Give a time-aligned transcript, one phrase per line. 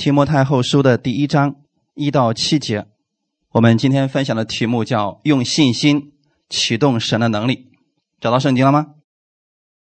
[0.00, 1.56] 提摩太后书的第一章
[1.94, 2.86] 一到七节，
[3.52, 6.12] 我们今天分享的题目叫“用信心
[6.48, 7.66] 启动神的能力”。
[8.18, 8.86] 找到圣经了吗？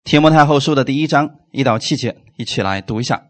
[0.03, 3.25] 提摩太后书的第一章一到七节，一起来读一下。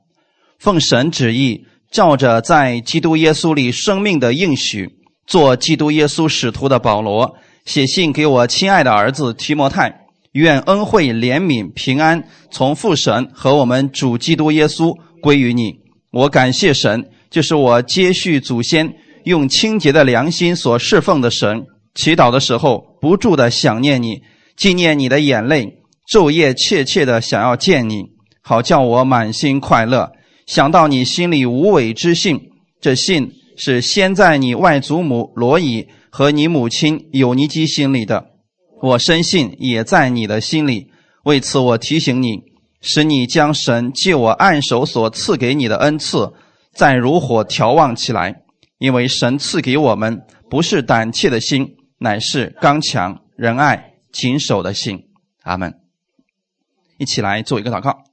[0.59, 4.97] 奉神旨意，照着在基督耶稣里生命的应许，
[5.27, 7.35] 做基督耶稣使徒的保罗，
[7.65, 15.80] 写信给我亲爱的儿子提摩太，愿恩惠、怜悯、平安从父神和我们主基督耶稣归于你。
[16.11, 21.65] 我感谢神，就是我接续祖先用清洁的良心所侍奉的神。
[21.95, 24.21] 祈祷的时候不住的想念你，
[24.57, 25.77] 纪念你的眼泪，
[26.11, 28.03] 昼夜切切的想要见你，
[28.41, 30.11] 好叫我满心快乐。
[30.45, 32.39] 想到你心里无伪之信，
[32.81, 38.25] 这信是先在你外祖母罗以和你母亲尤尼基心里的，
[38.81, 40.87] 我深信也在你的心里。
[41.23, 42.50] 为此，我提醒你。
[42.81, 46.33] 使你将神借我按手所赐给你的恩赐，
[46.73, 48.41] 再如火调望起来，
[48.79, 55.07] 因为神赐给我们不是胆怯的心，乃是刚强、仁爱、谨守的心。
[55.43, 55.73] 阿门。
[56.97, 58.03] 一起来做一个祷告，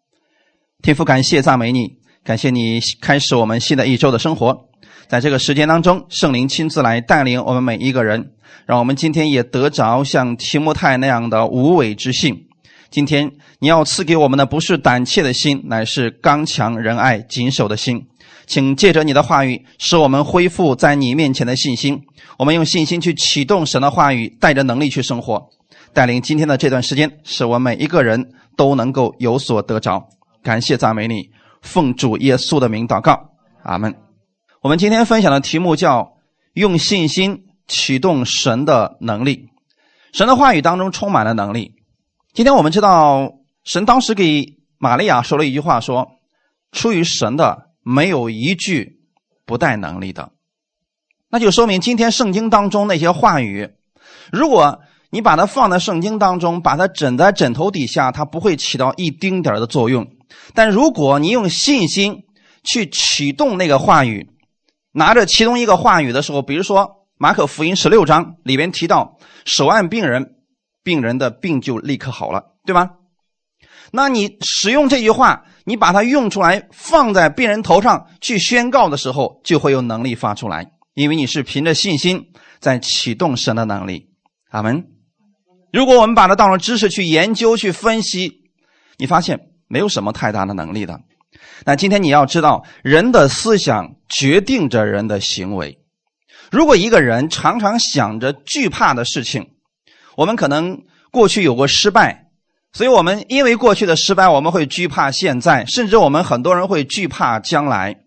[0.82, 4.68] 天父，感谢赞美你，感谢你开始我们新的一周的生活，
[5.08, 8.32] 在这个时间当中，圣灵亲自来带领我们每一个人，
[8.64, 12.47] 让我们今天也得着像提摩太那样的无伪之信。
[12.90, 18.06] 今天你要赐给我们的不是胆怯的心，乃是刚强仁爱谨守的心。
[18.46, 22.02] 请借着你的话语，使我们恢复在你面前的信心。
[22.38, 25.50] 我们用信心去启动神的话语，带着能力去生活，
[25.92, 30.08] 带领今天的这段时间，使我每一个人都能够有所得着。
[30.42, 31.28] 感谢赞美你，
[31.60, 33.32] 奉主耶稣的名祷告，
[33.64, 33.94] 阿门。
[34.62, 36.14] 我们今天分享的题目叫
[36.54, 39.50] “用信心启动神的能力”。
[40.14, 41.72] 神的话语当中充满了能力。
[42.34, 43.32] 今天我们知道，
[43.64, 46.12] 神当时给玛利亚说了一句话，说
[46.70, 49.00] ：“出于神的没有一句
[49.44, 50.30] 不带能力的。”
[51.30, 53.70] 那就说明今天圣经当中那些话语，
[54.30, 54.78] 如果
[55.10, 60.06] 你把它放在圣经当中，把它枕在枕头底下，它不会起到一丁点的作用。
[60.54, 62.24] 但如果你用信心
[62.62, 64.30] 去启动那个话语，
[64.92, 70.36] 拿着其中一个话语的时候，比如说马可福音十六章里边提到手按病人。
[70.88, 72.92] 病人的病就立刻好了，对吧？
[73.92, 84.06] 那你使用这句话，你把它用出来，放在病人头上去宣告的时候，就会有能力发出来，因为你是凭着信心在启动神的能力。
[84.48, 84.86] 阿门。
[85.74, 88.50] 如果我们把它当成知识去研究、去分析，
[88.96, 89.38] 你发现
[89.68, 90.98] 没有什么太大的能力的。
[91.66, 95.84] 那今天你要知道，人的思想决定着人的行为。
[96.50, 99.50] 如果一个人常常想着惧怕的事情，
[100.18, 102.26] 我们可能过去有过失败，
[102.72, 108.00] 所以我们因为过去的失败，我们会惧怕现在，甚至我们很多人会惧怕将来。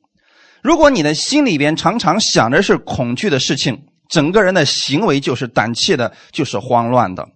[0.61, 7.29] 如果你的心里边常常想着是恐惧的事情，整个人的行为就是胆怯的，就是慌乱的。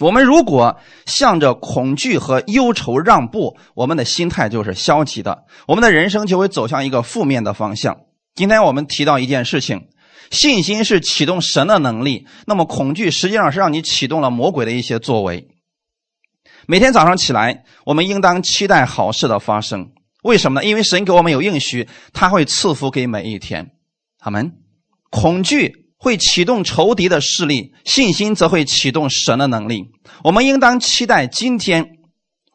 [0.00, 0.76] 我们如果
[1.06, 7.96] 向着恐惧和忧愁让步，我们的心态就是消极的，我们的人生就会走向一个负面的方向。
[8.34, 9.86] 今天我们提到一件事情。
[10.32, 15.46] 信心是启动神的能力，那么恐惧实际上是让你启动了魔鬼的一些作为。
[16.66, 19.90] 每天早上起来，我们应当期待好事的发生。
[20.22, 20.66] 为什么呢？
[20.66, 23.72] 因为神给我们有应许，他会赐福给每一天。
[24.20, 24.52] 阿门。
[25.10, 29.90] 恐惧会启动仇敌的势力，信心则会启动神的能力。
[30.24, 31.98] 我们应当期待今天，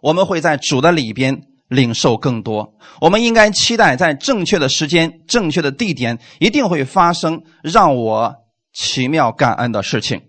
[0.01, 1.43] 我们会在主的里边。
[1.67, 8.35] 领受更多，我们应该期待在正确的时间、正确的地点，一定会发生让我
[8.73, 10.21] 奇妙感恩的事情。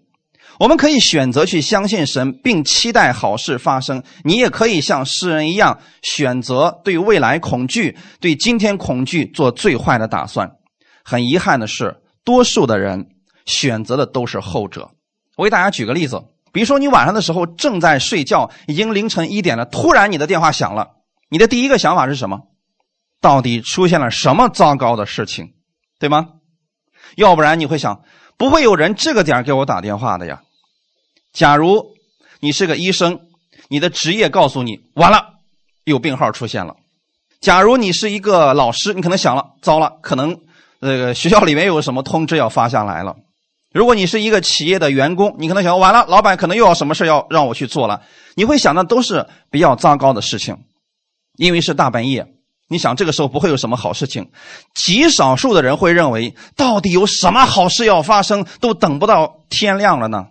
[0.59, 4.03] 我们可以选择去相信神，并期待好事发生。
[4.25, 10.51] 你也可以像诗人一样，选择对未来恐惧、对今天恐惧做最坏的打算。
[11.05, 13.07] 很遗憾的是，多数的人
[13.47, 14.91] 选择的都是后者。
[15.37, 16.21] 我给大家举个例子，
[16.53, 20.98] 比如说你晚上的时候正在睡觉，已经凌晨一点了，突然你的电话响了。
[21.29, 22.43] 你的第一个想法是什么？
[23.21, 25.55] 到底出现了什么糟糕的事情，
[25.99, 26.29] 对吗？
[27.17, 28.03] 要不然你会想，
[28.37, 30.43] 不会有人这个点给我打电话的呀。
[31.33, 31.97] 假如
[32.41, 33.21] 你是个医生，
[33.69, 35.35] 你的职业告诉你完了，
[35.85, 36.77] 有病号出现了。
[37.41, 40.41] 假如你是一个老师，你可能想了，糟了，可能
[40.81, 43.17] 呃学校里面有什么通知要发下来了。
[43.73, 48.03] 如果你是一个企业的员工，你可能想完了，老板可能又要什么事要让我去做了。
[48.35, 50.57] 你会想的都是比较糟糕的事情。
[51.39, 52.27] 因为是大半夜，
[52.69, 54.31] 你想这个时候不会有什么好事情，
[54.75, 60.27] 极少数的人会认为，到底有什么好事要发生，都等不到天亮了呢？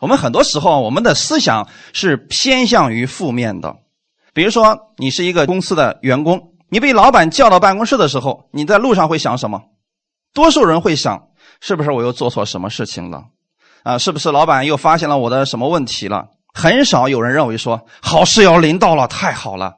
[0.00, 3.76] 我们很多时候，我们的思想是偏向于负面的。
[4.34, 9.62] 比如说，你是一个公司的员工，你被老板叫到办公室的时候，你在路上会想什么？
[10.34, 11.28] 多数人会想，
[11.62, 13.24] 是不是我又做错什么事情了？
[13.84, 16.28] 啊，是不是老板又发现了我的什么问题了？
[16.56, 19.74] 很少有人认为说好事要临到了，太好了。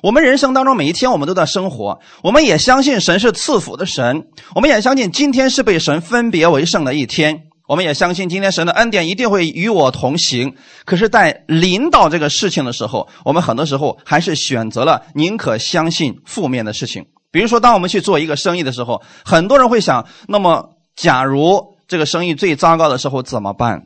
[0.00, 7.42] 我们人生当中每一天，我们都在生活，我们也相信神是赐福的神，我们也相信今天是被神分别为圣的一天。
[7.66, 10.54] 我们也相信今天神的恩典一定会与我同行。
[10.84, 17.06] 可是，在临到这个事情的时候，我们很多时候还是选择了宁可相信负面的事情。
[17.30, 23.82] 比如说，当我们去做一个生意的时候，很多人会想：那么，假如这个生意最糟糕的时候怎么办？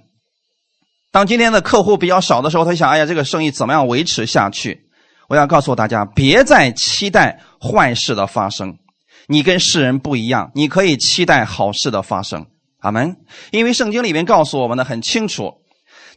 [1.17, 4.83] 当今天的客户比较少的时候，他想：哎呀，这个生意怎么样维持下去？
[5.29, 8.77] 我要告诉大家，别再期待坏事的发生。
[9.27, 12.45] 你跟世人不一样，你可以期待好事的发生。
[12.81, 13.17] 阿门。
[13.51, 15.55] 因为圣经里面告诉我们的很清楚，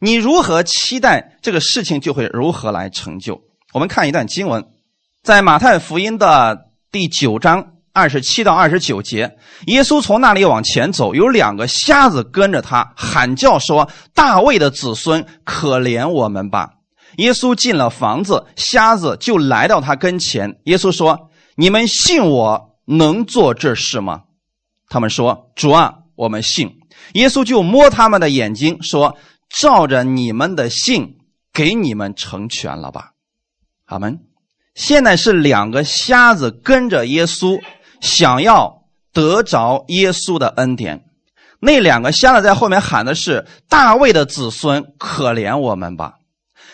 [0.01, 3.39] 你如何期待这个事情，就会如何来成就。
[3.71, 4.65] 我们看一段经文，
[5.23, 9.35] 在马太福音的第九章二十七到二十九节，
[9.67, 16.69] 耶稣从那里往前走，有两个瞎子跟着他，喊叫说：“大卫的子孙，可怜我们吧！”
[17.17, 20.59] 耶稣进了房子，瞎子就来到他跟前。
[20.63, 24.21] 耶稣说：“你们信我能做这事吗？”
[24.87, 26.79] 他们说：“主啊。”我们信，
[27.13, 29.15] 耶稣就摸他们的眼睛说
[29.49, 31.15] ：“照着你们的信，
[31.53, 33.11] 给你们成全了吧。”
[33.87, 34.19] 阿门。
[34.75, 37.61] 现在是两个瞎子跟着耶稣，
[38.01, 41.03] 想要得着耶稣的恩典。
[41.61, 46.13] 那两个瞎子在后面喊的是：“大卫的子孙，可怜我们吧。”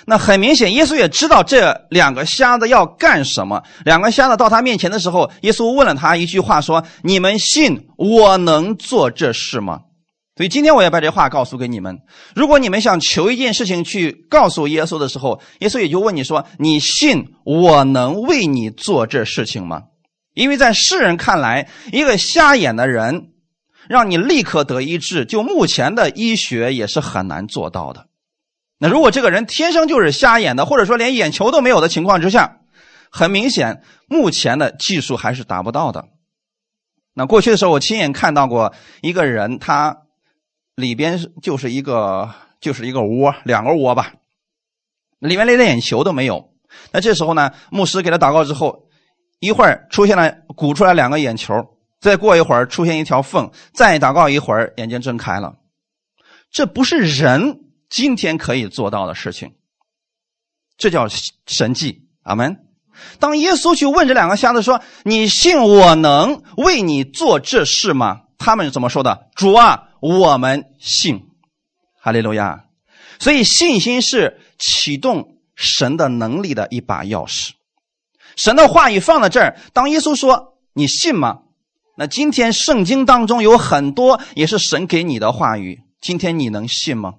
[0.08, 3.64] 那很明显，耶稣也知道这两个瞎子要干什么。
[3.84, 9.80] 两个瞎子到他面前的时候，耶稣问了他一句话，说：“你们信我能做这事吗？”
[10.38, 11.98] 所以今天我要把这话告诉给你们：
[12.36, 19.82] 如果你们想求一件事情去告诉耶稣的时候，耶稣也就问你说：“你信我能为你做这事情吗？”
[20.36, 23.32] 因为在世人看来，一个瞎眼的人
[23.90, 28.08] 让你立刻得医治，就目前的医学也是很难做到的。
[28.78, 32.60] 那如果这个人天生就是瞎眼的，或者说连眼球都没有的情况之下，
[33.10, 36.10] 很明显，目前的技术还是达不到的。
[37.14, 40.02] 那过去的时候，我亲眼看到过一个人，他
[40.76, 42.30] 里边就是一个
[42.60, 44.16] 就是一个窝，两个窝吧，
[45.20, 46.52] 里面连个眼球都没有。
[46.92, 48.85] 那这时候呢，牧师给他祷告之后，
[49.40, 51.54] 一会儿出现了鼓出来两个眼球，
[52.00, 55.56] 再过一会儿出现一条缝，再祷告一会儿，眼睛睁开了。
[56.52, 57.62] 这不是人。
[57.88, 59.54] 今天可以做到的事情，
[60.76, 61.08] 这叫
[61.46, 62.10] 神迹。
[62.24, 62.58] 阿门。
[63.20, 69.30] 当耶稣去问这两个瞎子说：“你信我能为你做这事吗？”他们怎么说的？
[69.36, 71.28] 主啊，我们信。
[72.02, 72.66] 哈利路亚。
[73.20, 77.52] 所以信心是启动神的能力的一把钥匙。
[78.36, 81.40] 神的话语放在这儿，当耶稣说：“你信吗？”
[81.98, 87.14] 那今天圣经当中有很多也是神给你的话语，今天你能信吗？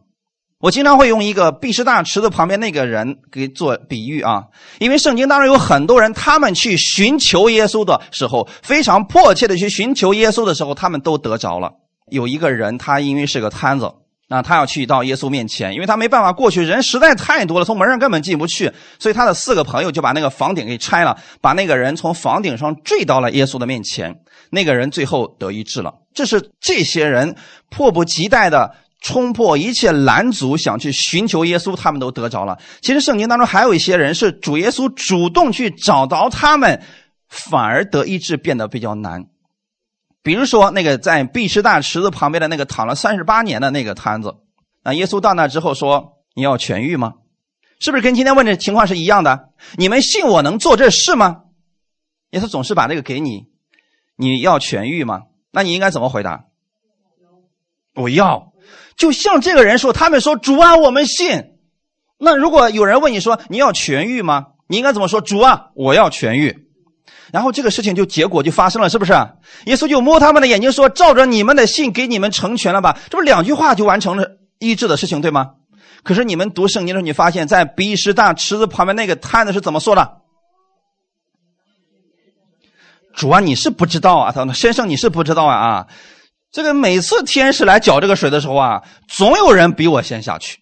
[0.59, 4.45] 我经常会用一个毕士大池子旁边那个人给做比喻啊，
[4.79, 11.73] 因为圣经当中有很多人，他们去寻求耶稣的时候，非常迫切的去寻求耶稣的时候，他们都得着了。
[12.11, 13.93] 有一个人，他因为是个摊子，
[14.29, 24.15] 那他要去到耶稣面前，因为他没办法过去，人实在太多了，从门上根本进不去，所以他的四个朋友就把那个房顶给拆了，把那个人从房顶上坠到了耶稣的面前。
[24.51, 25.93] 那个人最后得医治了。
[26.15, 27.37] 这是这些人
[27.71, 28.75] 迫不及待的。
[29.03, 32.59] 冲破一切拦阻，想去寻求耶稣，他们都得着了。
[32.81, 36.83] 其实圣经当中还有一些人是主耶稣主动去找到他们，
[37.29, 39.23] 反而得医治变得比较难。
[40.27, 44.35] 比如说那个在毕士大池子旁边的那个躺了三十八年的那个摊子，
[44.83, 47.15] 那耶稣到那之后说：“你要痊愈吗？”
[47.79, 49.51] 是不是跟今天问的情况是一样的？
[49.77, 51.43] 你们信我能做这事吗？
[52.31, 53.45] 耶稣总是把这个给你，
[54.17, 55.23] 你要痊愈吗？
[55.53, 56.47] 那你应该怎么回答？
[57.95, 58.53] 我要。
[58.97, 61.53] 就像这个人说，他们说主啊，我们信。
[62.19, 64.47] 那如果有人问你说你要痊愈吗？
[64.67, 65.21] 你应该怎么说？
[65.21, 66.66] 主啊，我要痊愈。
[67.33, 69.13] 然后这个事情就结果就发生了，是不是？
[69.67, 75.53] 耶稣就摸他们的眼睛说：“照着你们的信给你们成全了吧？”这不两句话就完成了医治的事情，对吗？
[76.03, 80.19] 可是你们读圣经的时候，你发现，在比什大池子旁边那个摊子是怎么说的？
[83.15, 85.87] 主啊，你是不知道啊，他说先生你是不知道啊啊。
[86.53, 90.61] 这个每次天使来搅这个水的时候啊，总有人比我先下去。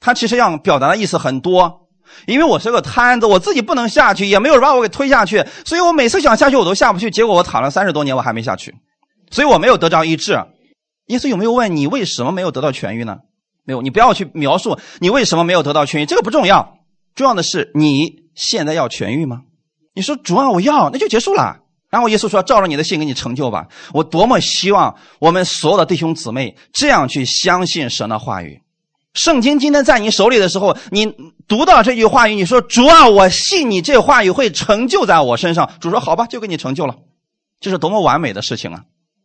[0.00, 1.83] 他其实要表达的意思很多，
[2.26, 7.10] 因为我是个摊子，我自己不能下去，也没有人把我给推下去，所以我每次想下去我都下不去。
[7.10, 8.74] 结果我躺了三十多年，我还没下去，
[9.30, 10.32] 所以我没有得着医治。
[11.06, 13.18] 耶稣有没有问你为什么没有得到痊愈呢？
[13.64, 16.78] 没有，你不要去描述你为什么没有得到痊愈，这个不重要，
[17.14, 19.42] 重要的是你现在要痊愈吗？
[19.94, 21.58] 你说主啊，我要，那就结束了。
[21.88, 28.60] 然后耶稣说：“照着你的信给你成就吧。”我多么希望我们所有的弟兄姊妹这样去相信神的话语。
[29.14, 31.06] 圣经今天在你手里的时候，你
[31.46, 36.96] 读到这句话语，你说：“主啊，我信你这话语会成就在我身上。”主说：“好吧，就给你成就了。”
[37.60, 38.82] 这是多么完美的事情啊！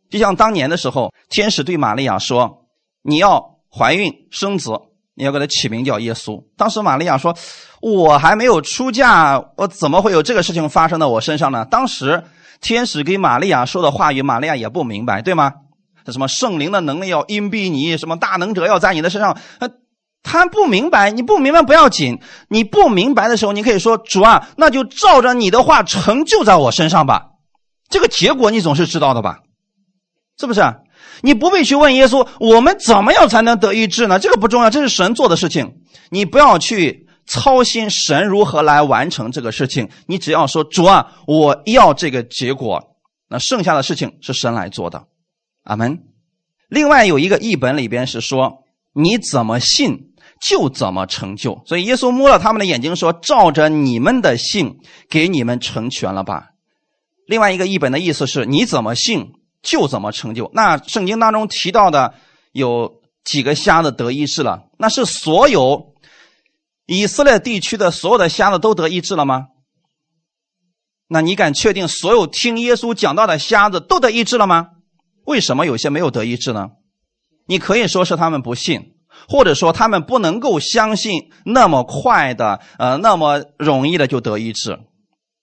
[0.08, 2.66] 就像当年的时候，天使对玛利亚说
[3.02, 4.70] ：“你要怀孕生子，
[5.14, 7.36] 你要给他起名叫耶稣。”当时玛利亚说
[7.82, 12.22] ：“我还没有出嫁，我怎么会有这个事情发生在我身上呢？”当时
[12.60, 15.52] 天使给玛利亚说的话语，玛利亚也不明白，对吗？
[16.06, 19.36] 什么圣灵的能力要荫庇你，什么大能者要在你的身上，
[20.30, 27.30] 他不明白，你不明白不要紧，你不明白的时候，你可以说主啊，那就照着你的话成就在我身上吧。
[27.88, 29.40] 这个结果你总是知道的吧？
[30.38, 30.62] 是不是？
[31.22, 34.20] 你不必去问耶稣，我们怎么样才能得医治呢？
[34.20, 42.94] 这个不重要，这是神做的事情，你不要去操心神如何来完成这个事情，你只要说主啊，我要这个结果，
[43.28, 45.06] 那剩下的事情是神来做的。
[45.64, 45.98] 阿门。
[46.68, 50.09] 另外有一个译本里边是说，你怎么信
[50.40, 51.62] 就怎么成就。
[51.66, 54.78] 所以耶稣摸了他们的眼睛说：“照着你们的信，
[55.08, 56.48] 给你们成全了吧。”
[57.28, 59.32] 另外一个译本的意思是：你怎么信
[59.62, 60.50] 就怎么成就。
[60.54, 62.14] 那圣经当中提到的
[62.52, 64.64] 有几个瞎子得医治了？
[64.78, 65.94] 那是所有
[66.86, 69.48] 以色列地区的所有的瞎子都得医治了吗？
[71.06, 74.68] 那你敢确定所有听耶稣讲道的瞎子都得医治了吗？
[75.26, 76.70] 为什么有些没有得医治呢？
[77.46, 78.94] 你可以说是他们不信，
[79.30, 84.76] 或者说他们不能够相信那么快的，呃，那么容易的就得医治。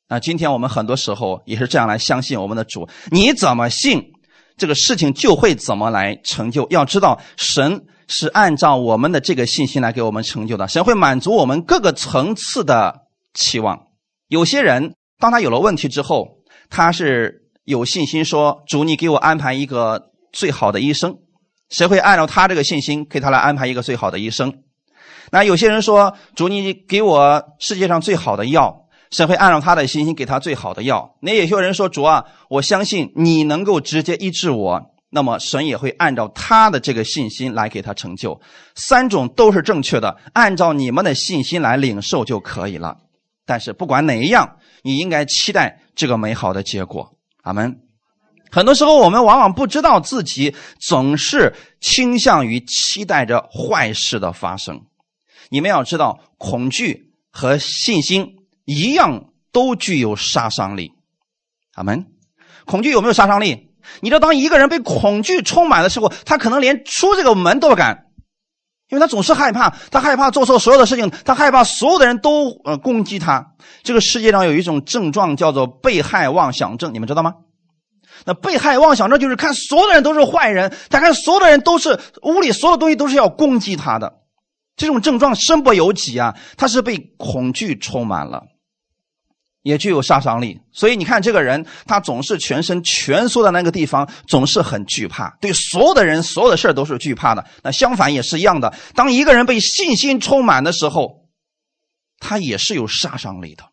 [0.10, 2.90] 那今天我们很多时候也是这样来相信我们的主。
[3.12, 4.12] 你怎么信，
[4.58, 6.68] 这个事情就会怎么来成就。
[6.70, 10.68] 要知道，神是按照我们的这个信心来给我们成就的。
[10.68, 12.94] 神会满足我们各个层次的
[13.34, 13.88] 期望。
[14.28, 16.28] 有些人当他有了问题之后，
[16.70, 17.46] 他是。
[17.68, 21.18] 有信心说主，你给我安排一个最好的医生，
[21.70, 24.54] 谁会按照他这个信心给他来安排一个最好的医生？
[25.32, 31.16] 那有些人说主，你给我世界上最好的药，谁会按照他的信心给他最好的药？
[31.20, 38.40] 那也有人说主啊，我相信你能够直接医治我，那么神也会按照他的这个信心来给他成就。
[38.76, 42.98] 三种都是正确的，按照你们的信心来领受就可以了。
[43.46, 47.14] 但是不管哪一样，你应该期待这个美好的结果。
[47.44, 47.80] 阿门
[48.52, 54.82] 很多时候，我们往往不知道自己总是倾向于期待着坏事的发生。
[55.50, 58.36] 你们要知道，恐惧和信心
[58.66, 60.94] 一样，都具有杀伤力。
[61.76, 62.06] 阿门。
[62.66, 63.70] 恐惧有没有杀伤力？
[64.02, 68.08] 你知道，当一个人被恐惧充满的时候，他可能连出这个门都不敢，
[68.90, 73.54] 因为他总是害怕，他害怕做错所有的事情，他害怕所有的人都呃攻击他。
[73.84, 77.34] 这个世界上有一种症状叫做被害妄想症，你们知道吗？
[78.28, 84.18] 那被害妄想症就是看所有的人都是坏人，他看所有的人都是屋里所有东西都是要攻击他的，
[84.76, 86.36] 这种症状身不由己啊！
[86.58, 88.44] 他是被恐惧充满了，
[89.64, 90.60] 也具有杀伤力。
[90.74, 97.46] 所以你看这个人，他总是全身蜷缩在那个地方，总是很惧怕，对所有的人、所有的事都是惧怕的。
[97.64, 101.26] 那相反也是一样的，当一个人被信心充满的时候。
[102.20, 103.64] 他也是有杀伤力的，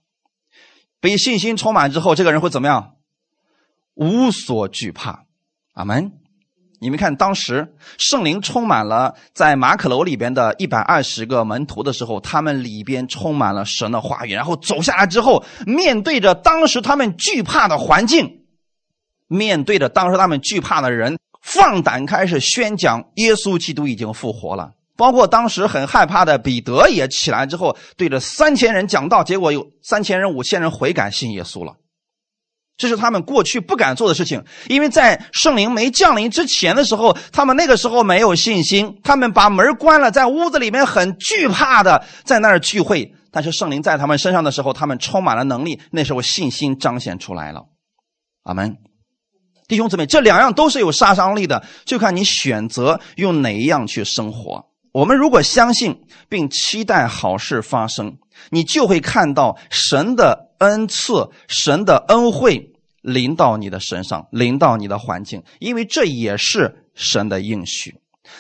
[1.01, 2.97] 被信心充满之后，这个人会怎么样？
[3.95, 5.25] 无所惧怕。
[5.73, 6.13] 阿门。
[6.81, 18.43] 你们看，当时圣灵充满了在马可楼里边的一百二十个门徒的时候，他们里边充满了神的话语，然后走下来之后，面对着当时他们惧怕的环境，
[19.29, 24.73] 面对着当时他们惧怕的人，放胆开始宣讲耶稣基督已经复活了。
[24.95, 31.77] 包括当时很害怕的彼得也起来之后，对着三千人讲道，结果有三千人、五千人悔改信耶稣了。
[32.77, 43.15] 这是他们过去不敢做的事情，因为在圣灵没降临之前的时候，他们那个时候没有信心，他们把门关了，在屋子里面很惧怕的在那儿聚会。
[43.31, 47.67] 但是圣灵在他们身上的时候，他们充满了能力，那时候信心彰显出来了。
[48.43, 48.77] 阿门。
[49.67, 54.67] 弟兄姊妹，这两样都是有杀伤力的，就看你选择用哪一样去生活。
[54.93, 58.19] 我们如果相信并期待好事发生，
[58.51, 67.95] 你就会看到神的恩赐、神的恩惠临到你的身上，临到你的环境，因为这也是神的应许。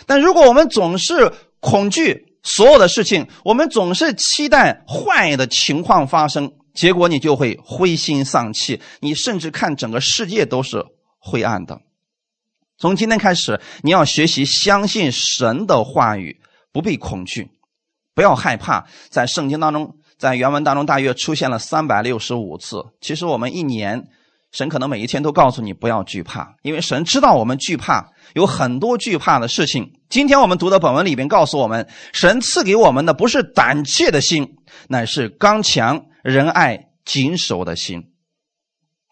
[0.06, 10.84] 但如果我们总是恐惧所有的事情，我们总是期待坏的情况发生，结果你就会灰心丧气，你甚至看整个世界都是
[11.18, 11.80] 灰暗的。
[12.78, 16.40] 从今天开始，你要学习相信神的话语。
[16.72, 17.52] 不必恐惧，
[18.16, 18.84] 不要害怕。
[19.08, 22.82] 在圣经当中，在原文当中大约出现了三百六十五次。
[23.02, 24.08] 其实我们一年，
[24.52, 29.92] 神可能每一天都告诉你不要惧怕，因为神知道我们惧怕，有很多惧怕的事情。
[30.08, 34.56] 今天我们读的本文里边告诉我们，神赐给我们的不是胆怯的心，
[34.88, 38.04] 乃是刚强、仁爱、谨守的心。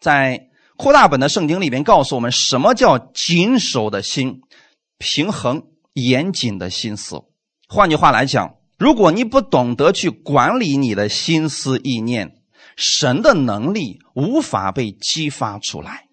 [0.01, 4.41] 在扩大本的圣经里边告诉我们，什么叫谨守的心？
[4.97, 5.61] 平衡、
[5.93, 7.21] 严谨的心思。
[7.67, 12.33] 换句话来讲，如果你不懂得去管理你的心思意念，
[12.75, 16.07] 神的能力无法被激发出来。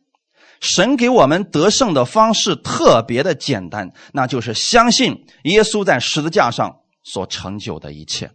[0.60, 8.30] 神给我们得胜的方式特别的简单，那就是相信耶稣在十字架上所成就的一切。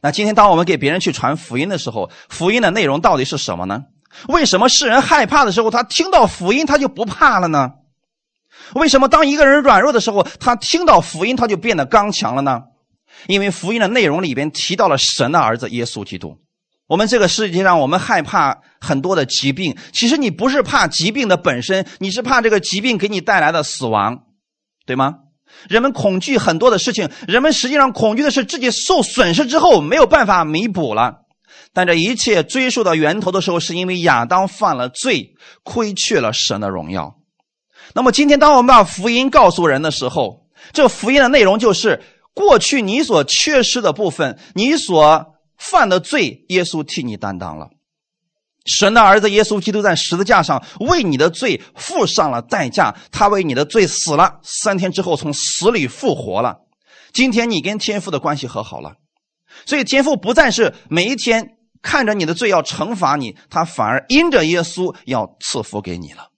[0.00, 3.82] 那今天当我们给别人去传福音的时候，福音的内容到底是什么呢？
[4.28, 7.68] 为什么世人害怕的时候，他听到福音他就不怕了呢？
[8.76, 12.62] 为什么当一个人软弱的时候，他听到福音他就变得刚强了呢？
[13.26, 16.36] 因为福音的内容里边提到了神的儿子耶稣基督。
[16.88, 24.24] 我们这个世界上，我们害怕很多的疾病，其实你不是怕疾病的本身，你是怕这个疾病给你带来的死亡，
[24.84, 25.14] 对吗？
[25.68, 31.20] 人们恐惧很多的事情，人们实际上恐惧的是自己受损失之后没有办法弥补了。
[31.74, 37.14] 但这一切追溯到源头的时候，是因为亚当犯了罪，亏缺了神的荣耀。
[37.94, 42.02] 那么今天，当我们把福音告诉人的时候，这福音的内容就是
[42.34, 47.70] 过去你所缺失的部分，你所犯的罪，耶稣替你担当了。
[48.64, 56.58] 神的儿子耶稣基督在十字架上为你的罪付上了代价，他为你的罪死了，三天之后从死里复活了。
[57.12, 58.94] 今天你跟天父的关系和好了，
[59.66, 66.28] 所以天父不再是每一天看着你的罪要惩罚你，他反而因着耶稣要赐福给你了。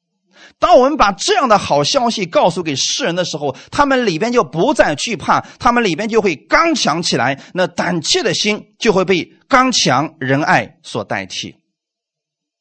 [0.65, 7.39] 当我们把这样的好消息告诉给世人的时候，他们里边就不再惧怕，他们里边就会刚强起来。
[7.53, 11.57] 那胆怯的心就会被刚强仁爱所代替。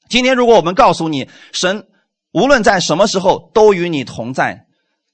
[0.10, 1.88] 今天，如果我们告诉你，神
[2.33, 4.65] 无论在什么时候都与你同在，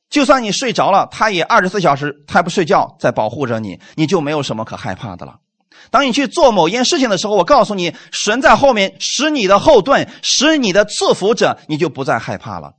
[0.09, 5.35] 就算你睡着了，他也二十四小时他不睡觉在保护着你，你就没有什么可害怕的了。
[5.91, 12.73] 当你去做某件事情的时候，我告诉你，神在后面使你的后盾，使你的赐福者，你就不再害怕了，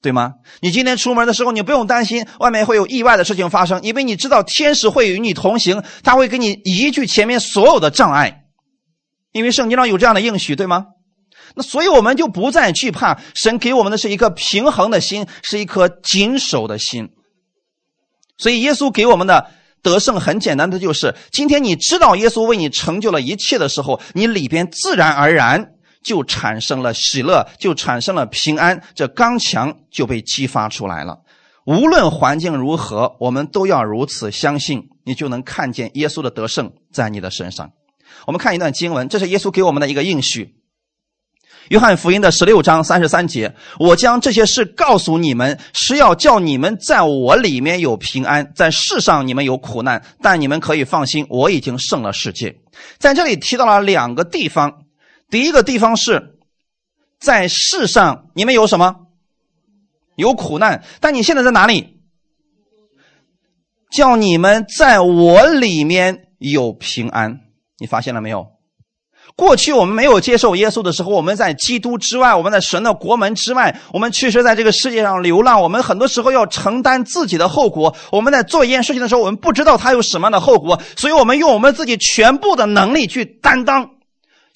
[0.00, 0.34] 对吗？
[0.60, 8.44] 你今天出门的时候，你不用担心外面会有意外的事情发生，因为你知道天使会与你同行，他会给你移去前面所有的障碍，
[9.32, 10.86] 因为圣经上有这样的应许，对吗？
[11.54, 17.08] 那所以我们就不再惧怕，神给我们的是一颗平衡的心，是一颗谨守的心，
[18.36, 19.50] 所以耶稣给我们的。
[19.80, 25.70] 得胜很简单的就是，今天你知道耶稣为你成就了一切的时候，你里边自然而然
[26.08, 31.18] 就产生了喜乐，就产生了平安，这刚强就被激发出来了。
[31.66, 37.72] 无论环境如何，我们都要如此相信，你就能看见耶稣的得胜在你的身上。
[38.26, 40.54] 我们看一段经文，这是耶稣给我们的一个应许。
[41.68, 52.56] 约翰福音的十六章三十三节，我将这些事告诉你们，是要叫你们在我里面有平安，在世上你们有苦难，但你们可以放心，我已经胜了世界。
[52.98, 54.72] 在这里提到了两个地方，
[55.30, 56.38] 第一个地方是
[57.20, 58.96] 在世上你们有什么？
[60.16, 61.98] 有苦难，但你现在在哪里？
[63.90, 67.40] 叫你们在我里面有平安，
[67.78, 68.46] 你发现了没有？
[69.36, 75.62] 过去我们没有接受耶稣的时候，我们在基督之外，我们在神的国门之外，我们确实在这个世界上流浪。
[75.62, 77.94] 我们很多时候要承担自己的后果。
[78.10, 83.88] 我们在做一件事情的时候，我们不知道它有什么样的后果，所以我们用我们自己全部的能力去担当，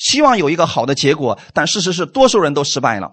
[0.02, 1.38] 希望有一个好的结果。
[1.54, 3.12] 但事实是，多数人都失败了，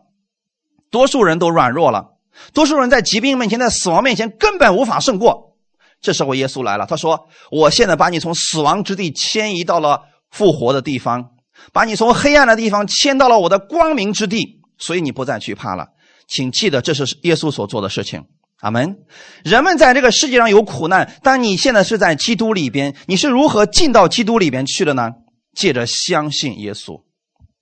[0.90, 2.16] 多数人都软弱了，
[2.54, 5.56] 多数人在疾病面前、在死亡面前根本无法胜过。
[6.02, 11.30] 这时候耶稣来了，他说：“我现在把你从死亡之地迁移到了复活的地方。”
[11.74, 15.88] 把你从黑暗的地方迁到了我的光明之地，所以你不再惧怕了。
[16.26, 18.24] 请记得，这是耶稣所做的事情。
[18.62, 18.96] 阿门。
[19.44, 25.12] 人们在这个世界上有苦难，但你现在是在基督里边，你是如何进到基督里边去的呢？
[25.60, 27.02] 借着相信耶稣。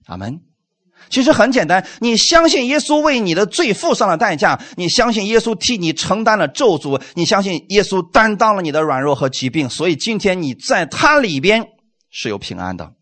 [0.05, 0.39] 阿门。
[1.09, 11.65] 其实很简单，你相信耶稣为你的罪付上了代价，你相信耶稣替你承担了咒诅，你相信耶稣担当了你的软弱和疾病，所以今天你在他里边
[12.11, 12.93] 是有平安的。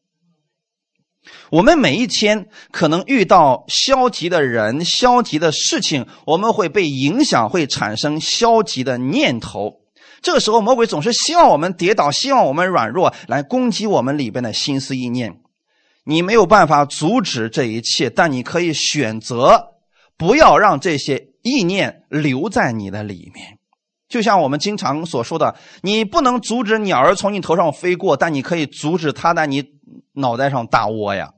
[1.49, 9.84] 我们每一天可能遇到消极的人、消极的事情，我们会被影响，会产生消极的念头。
[10.25, 15.37] 这个时候，魔鬼总是希望我们跌倒，希望我们软弱，来攻击我们里边的心思意念。
[16.03, 19.75] 你没有办法阻止这一切，但你可以选择
[20.17, 23.59] 不要让这些意念留在你的里面。
[24.09, 29.63] 就像我们经常所说的，你不能阻止鸟儿从你头上飞过，但你可以阻止它在你
[30.13, 31.33] 脑袋上大窝呀。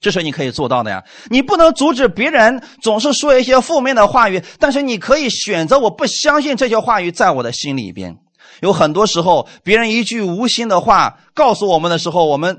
[0.00, 1.02] 这是你可以做到的呀。
[1.28, 8.16] 你不能阻止别人总是说一些负面的话语，但是你可以选择我不相信这些话语在我的心里边。
[8.60, 12.58] 有很多时候，别人一句无心的话告诉我们的时候，我们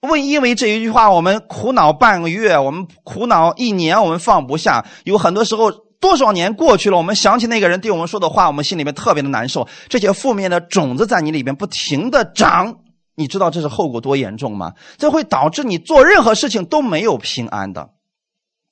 [0.00, 4.84] 为因为这一句话，我们苦恼半个月，我们苦恼一年，我们放不下。
[5.04, 9.66] 有很多时候，多少年过去了，我们想起那个人对我们说的话，我们心里面特别的难受。
[9.88, 12.76] 这些负面的种子在你里边不停的长。
[13.14, 14.72] 你知道这是后果多严重吗？
[14.96, 17.90] 这会导致你做任何事情都没有平安的。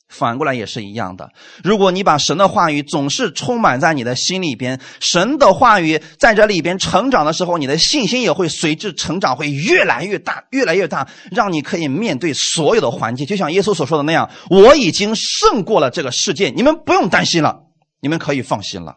[0.09, 1.31] 反过来也是一样的。
[1.63, 13.25] 如果你把神的话语总是充满在你的心里边，神的话语在这里边成长的时候，你的信心也会随之成长，会越来越大，越来越大，让你可以面对所有的环境。
[13.25, 17.67] 就像耶稣所说的那样：“我已经胜过了这个世界，你们不用担心了，
[18.01, 18.97] 你们可以放心了。”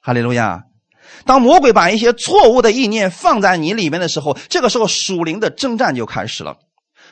[0.00, 0.64] 哈利路亚。
[1.26, 6.56] 当魔鬼把一些错误的意念放在你里面的时候，这个时候属灵的征战就开始了。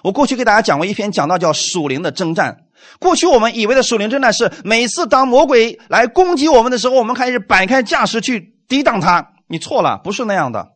[0.03, 2.57] 我过去给大家讲过一篇讲到叫属灵的征战。
[2.99, 9.29] 过去我们以为的属灵征战是每次当魔鬼来攻击我们的时候，我们开始摆开架势去抵挡他。
[9.49, 10.69] 你错了，不是那样的。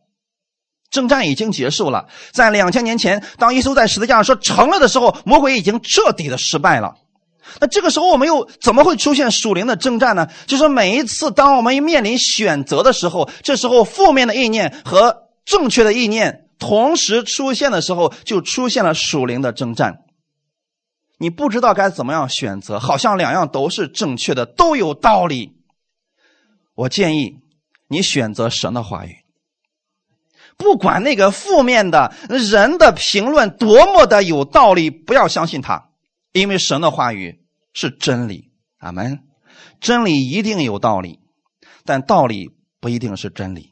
[0.89, 6.95] 征战已经结束了，在两千年前，当耶稣在十字架上说成了的时候，魔鬼已经彻底的失败了。
[7.59, 10.27] 那这个时候我们又怎么会出现属灵的征战呢？
[10.45, 19.99] 就是每一次当我们面临选择的时候，这时候负面的意念和正确的意念同时出现的时候，就出现了属灵的征战。
[21.19, 25.53] 你不知道该怎么样选择，好像两样都是正确的，都有道理。
[26.75, 27.39] 我建议
[27.87, 29.15] 你选择神的话语，
[30.57, 35.86] 不管那个负面的人的评论多么的有道理，不要相信他。
[36.37, 37.39] 因为神的话语
[37.73, 39.19] 是真理，阿门。
[39.81, 41.19] 真理一定有道理，
[41.85, 43.71] 但道理不一定是真理。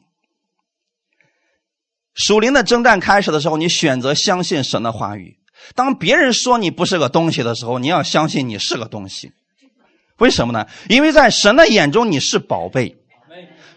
[2.14, 5.38] 属灵的征战开始的时候，你选择相信神的话语。
[5.74, 9.32] 当别人说你不是个东西的时候，你要相信你是个东西。
[10.18, 10.66] 为什么呢？
[10.88, 12.96] 因为在神的眼中你是宝贝，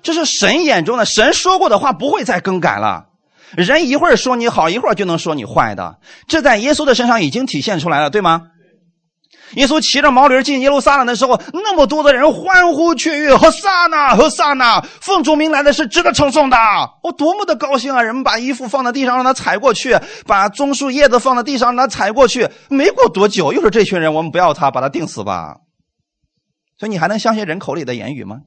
[0.01, 1.05] 这是神眼中的。
[1.05, 3.09] 神说过的话不会再更改了。
[3.57, 8.51] 人一会儿说你好，一会儿就能说你坏的，这在耶稣的身上已经体现出来了，对吗？
[9.55, 16.57] 耶稣骑着毛驴进耶路撒冷的时候，那么多的人欢呼雀跃，和撒那和撒那，奉主名来的是值得称颂的。
[17.01, 18.01] 我多么的高兴啊！
[18.03, 22.47] 人们把衣服放在地上让他踩过去，把棕树叶子放在地上让他踩过去。
[22.69, 25.57] 没过多久，又是这群人，我们不要他，把他钉死吧。
[26.77, 28.41] 所以你还能相信人口里的言语吗？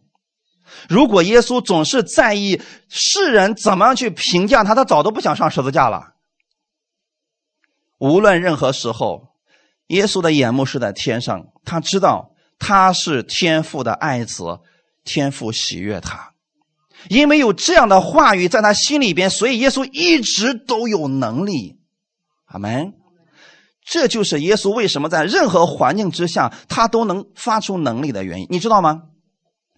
[0.88, 6.10] 如果耶稣总是在意世人怎么样去评价他，他早都不想上十字架了。
[7.98, 9.31] 无论任何时候。
[9.92, 14.58] 耶稣的眼目是在天上，他知道他是天父的爱子，
[15.04, 16.32] 天父喜悦他，
[17.08, 21.78] 因为有这样的话语在他心里边，所以耶稣一直都有能力。
[22.46, 22.94] 阿门。
[23.84, 29.02] 这就是耶稣为什么在任何环境之下他都能发出能力的原因，你知道吗？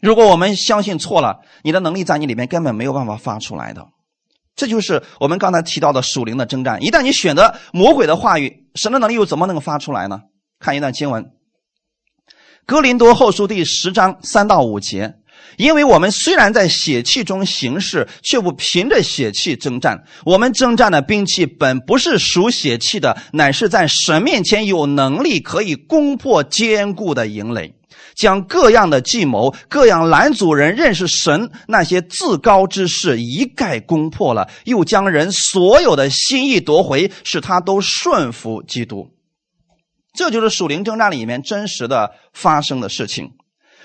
[0.00, 3.88] 如果我们相信错了，你的能力在你里面根本没有办法发出来的。
[4.54, 6.80] 这就是我们刚才提到的属灵的征战。
[6.82, 10.22] 一旦你选择魔鬼的话语，神的能力又怎么能够发出来呢？
[10.58, 11.22] 看一段经文，
[12.66, 15.14] 《哥林多后书》第十章三到五节。
[15.56, 20.02] 因为我们虽然在血气中行事，却不凭着血气征战。
[20.24, 27.72] 我们征战的兵器本不是属血气的，乃是在神面前有能力可以攻破坚固的营垒。
[28.14, 39.10] 将各样的计谋、各样拦阻人认识神那些自高之事一概攻破了，又将人所有的心意夺回，使他都顺服基督。
[40.12, 43.32] 这就是属灵征战里面真实的发生的事情。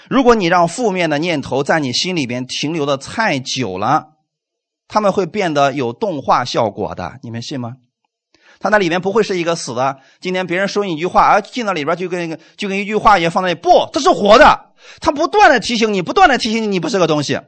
[0.09, 4.09] 如果你让负面的念头在你心里边停留的太久了，
[4.87, 7.73] 他们会变得有动画效果的，你们信吗？
[8.59, 9.97] 他那里面不会是一个死的。
[10.19, 13.59] 今天别人说你一句话，而进到里边就跟就跟一句话一样放在那里。
[13.59, 14.73] 不，这是活的。
[14.99, 17.39] 他不断的提醒你，不断的提醒你，你不是个东西。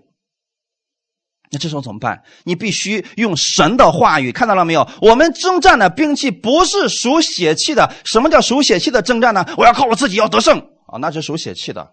[1.52, 2.24] 那这时候怎么办？
[2.46, 4.88] 你必须用神的话语，看到了没有？
[5.02, 7.94] 我们征战的兵器不是属血气的。
[8.06, 9.46] 什么叫属血气的征战呢？
[9.58, 11.92] 我要靠我自己要得胜啊，那是属血气的。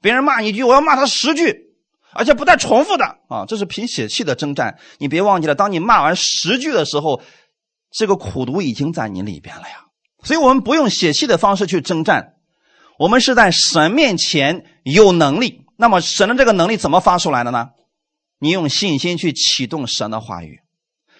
[0.00, 1.52] 别人骂你一句，我要骂他十句，
[2.12, 4.78] 而且不带重复的啊，这是凭血气的征战。
[4.98, 7.20] 你别忘记了，当你骂完十句的时候。
[7.94, 9.84] 这个苦毒已经在你里边了呀，
[10.24, 12.34] 所以我们不用血气的方式去征战，
[12.98, 15.62] 我们是在神面前有能力。
[15.76, 17.68] 那么神的这个能力怎么发出来的呢？
[18.40, 20.58] 你用信心去启动神的话语，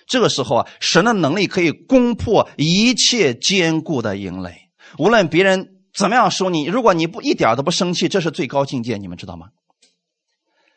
[0.09, 4.57] 这个时候啊，神的能力可以攻破一切坚固的营垒。
[4.99, 9.47] 无论别人怎么样说你，如果你不一点都不生气，这是最高境界，你们知道吗？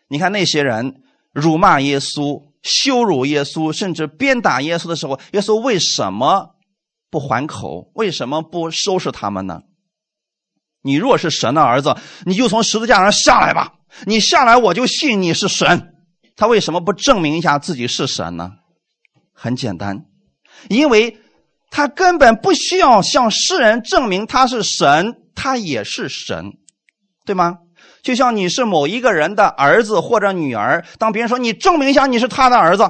[0.07, 1.01] 你看那些人
[1.33, 2.45] 辱骂耶稣。
[2.67, 6.55] 羞辱耶稣，甚至鞭打耶稣的时候，耶稣为什么
[7.09, 7.89] 不还口？
[7.95, 9.61] 为什么不收拾他们呢？
[10.81, 13.73] 你若是神的儿子，你就从十字架上下来吧。
[14.05, 15.93] 你下来，我就信你是神。
[16.35, 18.51] 他为什么不证明一下自己是神呢？
[19.33, 20.05] 很简单，
[20.69, 21.17] 因为
[21.71, 26.53] 他根本不需要向世人证明他是神，他也是神，
[27.25, 27.57] 对吗？
[28.07, 32.89] 就像你是某一个人的儿子或者女儿，当别人说你证明一下你是他的儿子，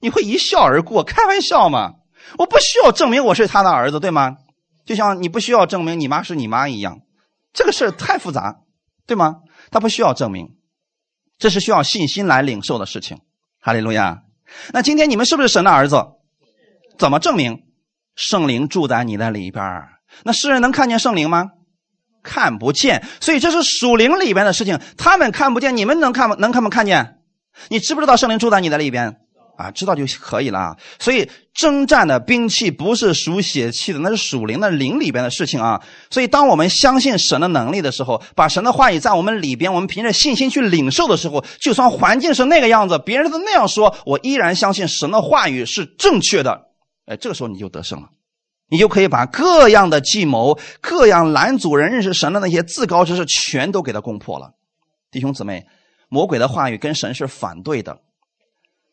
[0.00, 1.94] 你会一笑而过，开玩笑嘛？
[2.36, 4.36] 我不需要证明我是他的儿子，对吗？
[4.84, 7.00] 就像你不需要证明你妈是你妈一样，
[7.54, 8.58] 这个事太复杂，
[9.06, 9.36] 对吗？
[9.70, 10.50] 他不需要证明。
[11.38, 13.20] 这是需要信心来领受的事情，
[13.62, 14.24] 哈利路亚。
[14.74, 16.04] 那今天你们是不是神的儿子？
[16.98, 17.62] 怎么证明？
[18.14, 19.64] 圣灵住在你的里边
[20.22, 21.52] 那世人能看见圣灵吗？
[22.22, 23.02] 看不见。
[23.20, 27.18] 所以这是属灵里边的事情，他们看不见，你们能看吗能看不看见？
[27.68, 29.16] 你知不知道圣灵住在你的里边？
[29.58, 30.74] 啊，知道就可以了。
[30.98, 35.78] 所以征战的兵器不是属血气的，那是属灵的灵里边的事情啊。
[36.08, 46.58] 所以当我们相信神的能力的时候，把神的话语在我们里边，我们凭着信心去领受的时候，就算环境是那个样子，别人都那样说，我依然相信神的话语是正确的。
[47.04, 48.08] 哎，这个时候你就得胜了，
[48.70, 54.54] 你就可以把各样的计谋、各样拦阻人认识神的那些自高之事，全都给他攻破了。
[55.10, 55.66] 弟兄姊妹，
[56.08, 58.00] 魔鬼的话语跟神是反对的。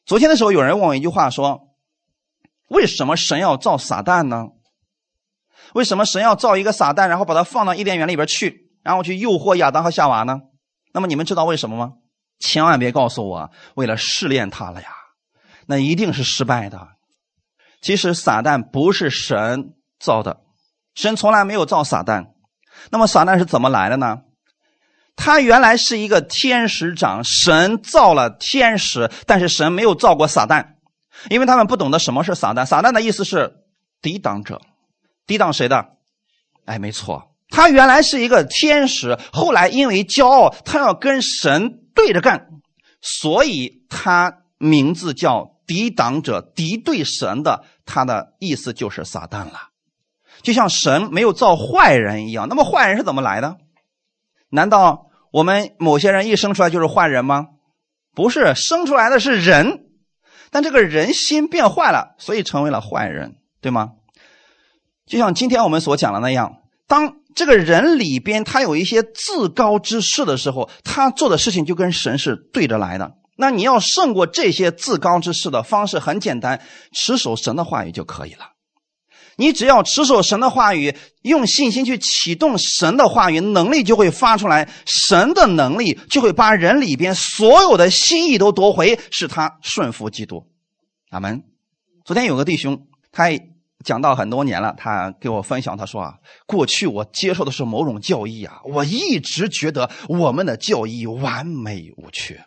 [0.06, 1.76] 昨天的时候，有人问我一句话说
[2.70, 4.48] ：“为什么神要造撒旦呢？
[5.74, 10.42] 为什么神要造一个撒旦，然后把它放到伊甸园里边去，然后去诱惑亚当和夏娃呢？”
[10.92, 11.94] 那么你们知道为什么吗？
[12.40, 14.90] 千万别告诉我为了试炼他了呀，
[15.68, 16.97] 那一定是失败的。
[17.82, 20.42] 其实撒旦不是神造的，
[20.96, 22.28] 神从来没有造撒旦。
[22.90, 24.20] 那么撒旦是怎么来的呢？
[25.16, 30.76] 他原来是一个天使长，神造了天使，但是神没有造过撒旦，
[31.30, 32.66] 因为他们不懂得什么是撒旦。
[32.66, 33.52] 撒旦的意思是
[34.00, 34.62] 抵挡者，
[35.26, 35.84] 抵挡谁的？
[36.66, 42.48] 哎，没错，他原来是一个天使，后来因为骄傲，他要跟神对着干，
[43.02, 49.70] 所以他名字叫抵挡者，敌对神的，他的意思就是撒旦了。
[50.42, 53.58] 就像神没有造坏人一样，那么坏人是怎么来的？
[54.50, 55.06] 难道？
[55.30, 57.48] 我们某些人一生出来就是坏人吗？
[58.16, 59.86] 不是，生出来的是人，
[60.52, 63.92] 但这个人心变坏了，所以成为了坏人，对吗？
[65.06, 73.14] 就像今天我们所讲的那样，当这个人里边他有一些自高之事的时候，他做的事情就跟神是对着来的。
[73.38, 78.52] 那你要胜过这些自高之事的方式很简单，持守神的话语就可以了。
[79.40, 84.68] 你只要持守神的话语，用信心去启动神的话语，能力就会发出来。
[84.86, 90.44] 神的能力就会把人里边所有的心意都夺回，使他顺服基督。
[91.12, 91.44] 阿门。
[92.04, 93.26] 昨天有个弟兄，他
[93.86, 96.16] 讲到很多年了，他给我分享，他说啊，
[96.48, 102.44] 过去我接受的是某种教义啊，我一直觉得我们的教义完美无缺。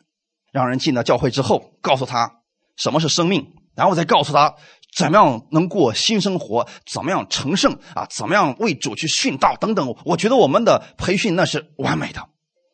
[0.52, 2.30] 让人进到教会之后，告诉他
[2.76, 4.54] 什么是生命，然后再告诉他。
[4.96, 6.66] 怎么样能过新生活？
[6.84, 8.04] 怎么样成圣啊？
[8.10, 9.94] 怎么样为主去殉道等等？
[10.04, 12.26] 我觉得我们的培训那是完美的。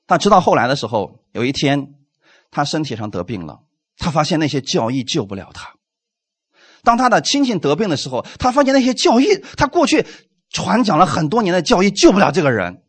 [0.07, 1.89] 但直到后来的时候，有一天
[2.51, 3.59] 他身体上得病了，
[3.99, 5.75] 他发现那些教义救不了他。
[6.83, 9.27] 当他的亲戚得病的时候，他发现那些教义，
[9.59, 10.07] 他过去
[10.49, 12.83] 传讲了很多年的教义救不了这个人。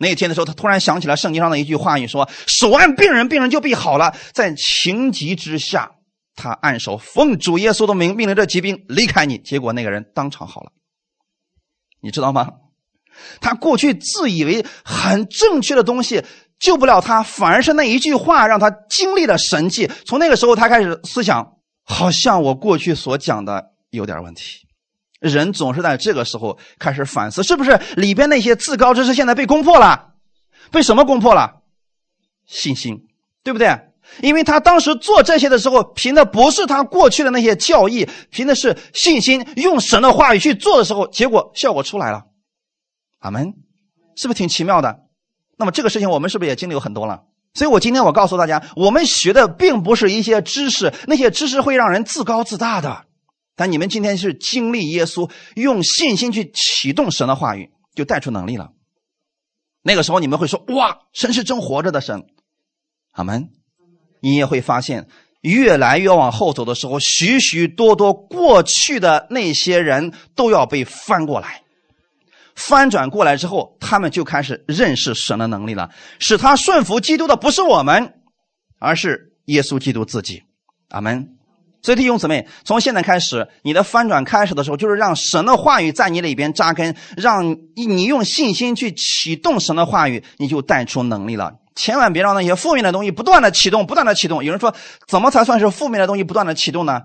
[0.00, 5.92] 那天的时候，他突然想起了圣经上的一句话语，说：“手按病人，病人就必好了。”在情急之下。
[6.36, 10.72] 他按手奉主耶稣的名命令这疾病离开你，结果那个人当场好了。
[12.00, 12.48] 你知道吗？
[13.42, 16.24] 他过去自以为很正确的东西
[16.58, 19.90] 救不了他，反而是那一句话让他经历了神迹。
[20.06, 21.46] 从那个时候，他开始思想，
[21.84, 24.66] 好像我过去所讲的有点问题。
[25.20, 30.14] 人总是在这个时候开始反思，是不是里边那些自高之事现在被攻破了？
[30.72, 31.60] 被什么攻破了？
[32.46, 33.06] 信心，
[33.44, 33.78] 对不对？
[34.22, 42.24] 因为他当时做这些的时候，凭的不是他过去的那些教义，凭的是信心，用神的话语去做的时候，结果效果出来了。
[43.20, 43.54] 阿门，
[44.16, 45.00] 是不是挺奇妙的？
[45.58, 47.22] 那么这个事情我们是不是也经历有很多了？
[47.52, 53.04] 所以我今天我告诉大家，我们学的并不是一些知识，那些知识会让人自高自大的。
[53.60, 58.70] 但你们今天是经历耶稣，用信心去启动神的话语，就带出能力了。
[59.82, 62.24] 那个时候你们会说：“哇，神是真活着的神。”
[63.12, 63.50] 阿门。
[64.22, 65.08] 你也会发现，
[65.42, 71.62] 越来越往后走的时候，许许多多过去的那些人都要被翻过来，
[72.54, 75.90] 翻转过来之后，他们就开始认识神的能力了。
[76.18, 78.14] 使他顺服基督的不是我们，
[78.78, 80.44] 而是耶稣基督自己。
[80.88, 81.36] 阿门。
[81.82, 91.54] 所以弟兄姊妹，从现在开始，你的翻转开始的时候，就是让神的话语在你里边扎根，让你用信心去启动神的话语，你就带出能力了。
[91.74, 94.44] 千万别让那些负面的东西不断的启动，不断的启动。
[94.44, 94.74] 有人说，
[95.06, 97.00] 怎么才算是负面的东西不断的启动呢？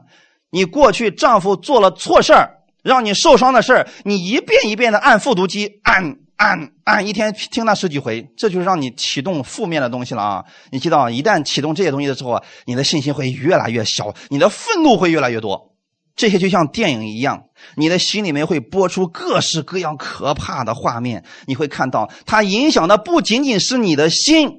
[0.51, 6.17] 你过去丈夫做了错事儿，让你受伤的事儿，你一遍一遍的按复读机按。
[6.37, 10.45] 按按一天听他十几回，这就是让你启动负面的东西了啊！
[10.71, 15.71] 你知道，一旦启动这些东西的时候，你的信心会越来越小，你的愤怒会越来越多。
[16.15, 17.43] 这些就像电影一样，
[17.75, 21.23] 你的心里面会播出各式各样可怕的画面。
[21.45, 24.49] 你会看到，它影响的不仅仅是你的心，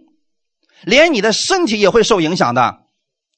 [0.84, 2.80] 连你的身体也会受影响的，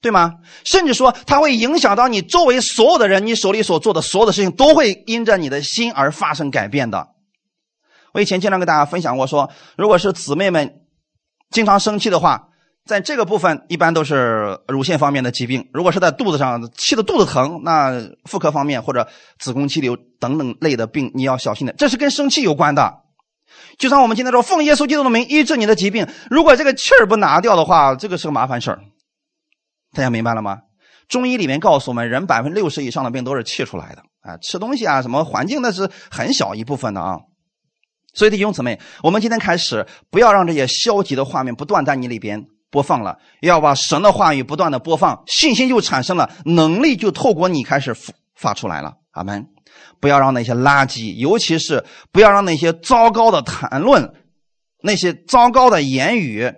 [0.00, 0.34] 对吗？
[0.64, 7.08] 甚至说，它会影响到你周围所有的人，你手里所做的所有的事情都会因着你的心而发生改变的。
[8.12, 10.82] 我以前经常跟大家分享过，说如果是姊妹们
[11.50, 12.48] 经常生气的话，
[12.84, 15.68] 在这个部分一般都是乳腺方面的疾病。
[15.72, 17.92] 如果是在肚子上气的肚子疼，那
[18.24, 19.06] 妇科方面或者
[19.38, 21.72] 子宫肌瘤等等类的病，你要小心的。
[21.74, 23.00] 这是跟生气有关的。
[23.78, 28.80] 就像我们今天说奉耶稣基督的名医治你的疾病，如果这个气儿不拿掉的话，这个是个麻烦事儿。
[29.94, 30.58] 大家明白了吗？
[31.08, 37.18] 中医里面告诉我们，人百分之六十以上的病都是气出来的啊，吃东西啊，什么环境那是很小一部分的啊。
[38.18, 47.94] 所以弟兄姊妹，我们今天开始不要让这些消极的画面不断在你里边播放了，要把神的话语不断的播放，信心就产生了，能力就透过你开始
[48.34, 48.96] 发出来了。
[49.12, 49.46] 阿门！
[50.00, 54.12] 不要让那些垃圾，尤其是不要让那些糟糕的谈论、
[54.82, 56.52] 那些糟糕的言语，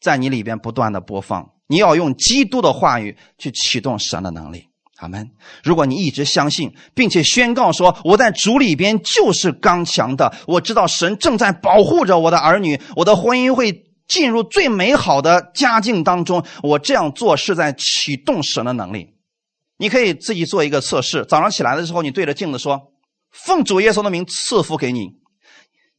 [0.00, 1.46] 在你里边不断的播放。
[1.66, 4.66] 你要用基督的话语去启动神的能力。
[4.98, 5.30] 阿门！
[5.62, 16.44] 如果你一直相信，并且宣告说我在主里边就是刚强的，我知道神正在保护着我的儿女，我的婚姻会进入最美好的家境当中。
[16.62, 19.14] 我这样做是在启动神的能力。
[19.78, 22.80] 你可以自己做一个测试：早上起来的时候，你对着镜子说
[23.30, 25.10] ：“奉主耶稣的名赐福给你，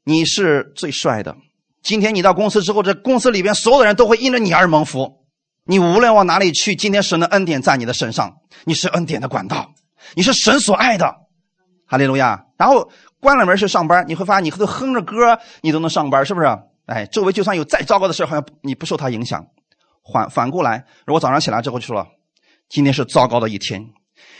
[0.05, 1.37] 你是最帅的。”
[1.83, 5.26] 今天你到公司之后，这公司里边所有的人都会因着你而蒙福。
[5.67, 9.73] 你无论往哪里去，今天神的恩典在你的身上，你是恩典的管道，
[10.15, 11.13] 你是神所爱的，
[11.85, 12.45] 哈利路亚。
[12.57, 16.47] 然后关了门去上班，你会发现你都哼着歌，你都能上班，是不是？
[16.85, 19.45] 哎，周围就算有再糟糕的事好像你不受它影响。
[20.13, 22.07] 反反过来，如果早上起来之后就说，
[22.69, 23.87] 今天是糟糕的一天，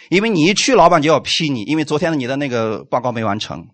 [0.09, 3.67] 因为你一去，老板就要批你，因为昨天的你的那个报告没完成。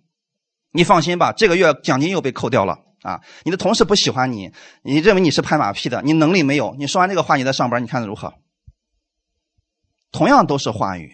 [0.71, 2.79] 你放心吧，这个月奖金又被扣掉了。
[3.03, 6.75] 啊，你的同事不喜欢你，你认为你是拍马屁的，你能力没有。
[6.79, 8.33] 你说完这个话，你在上班，你看的如何？
[10.11, 11.11] 同样都是话语，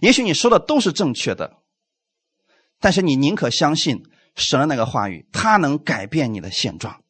[0.00, 1.58] 也许你说的都是正确的，
[2.78, 4.04] 但是你宁可相信
[4.36, 7.02] 神的那个话语，它能改变你的现状。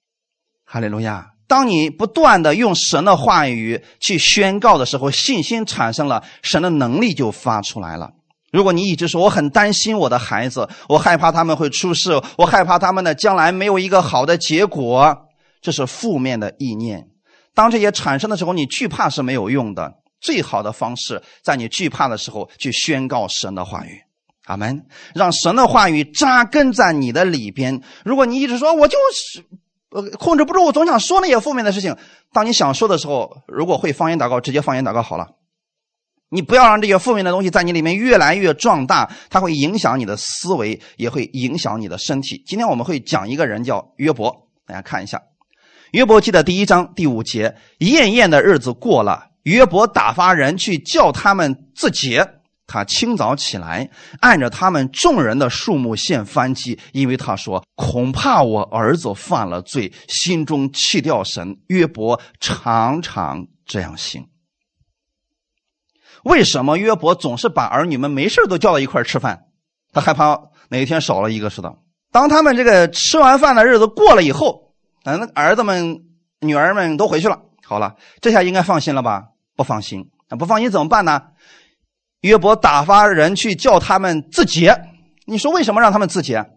[0.65, 1.33] 哈利路亚！
[1.49, 8.13] 当你不断的用神的话语去宣告的时候，信心产生了，神的能力就发出来了。
[8.51, 15.17] 如果你一直说我很担心我的孩子，我害怕他们会出事，我害怕他们的将来没有一个好的结果，
[15.61, 17.09] 这是负面的意念。
[17.55, 19.95] 当这些产生的时候，你惧怕是没有用的。
[20.21, 24.03] 最好的方式，在你惧怕的时候，去宣告神的话语。
[24.47, 24.85] 阿门。
[25.15, 27.81] 让神的话语扎根在你的里边。
[28.05, 29.45] 如果你一直说我就是
[29.91, 31.97] 呃控制不住，我总想说那些负面的事情。
[32.33, 35.27] 当你想说的时候，如果会方言祷告，直接方言祷告好了。
[36.33, 42.43] 你不要让这些负面的东西在你里面越来越壮大，它会影响你的思维，也会影响你的身体。
[42.47, 45.21] 今天我们会讲一个人叫约伯，大家看一下，
[45.91, 52.35] 约伯记的第一章第五节：艳艳的日子过了，约伯打发人去叫他们自洁。
[52.73, 53.91] 他清早起来，
[54.21, 64.25] 按着他们众人的数目献燔祭，因为他说：“恐怕我儿子犯了罪，心中弃掉神。”约伯常常这样行。
[66.25, 69.47] 为什么约伯总是把儿女们没事都叫到一块吃饭？
[69.93, 71.77] 他害怕哪一天少了一个似的。
[72.13, 76.03] 当他们这个吃完饭的日子过了以后，嗯那儿子们、
[76.41, 79.29] 女儿们都回去了，好了，这下应该放心了吧？
[79.57, 81.23] 不放心，那不放心怎么办呢？
[82.21, 84.79] 约伯打发人去叫他们自洁。
[85.27, 86.51] 你说为什么让他们自洁？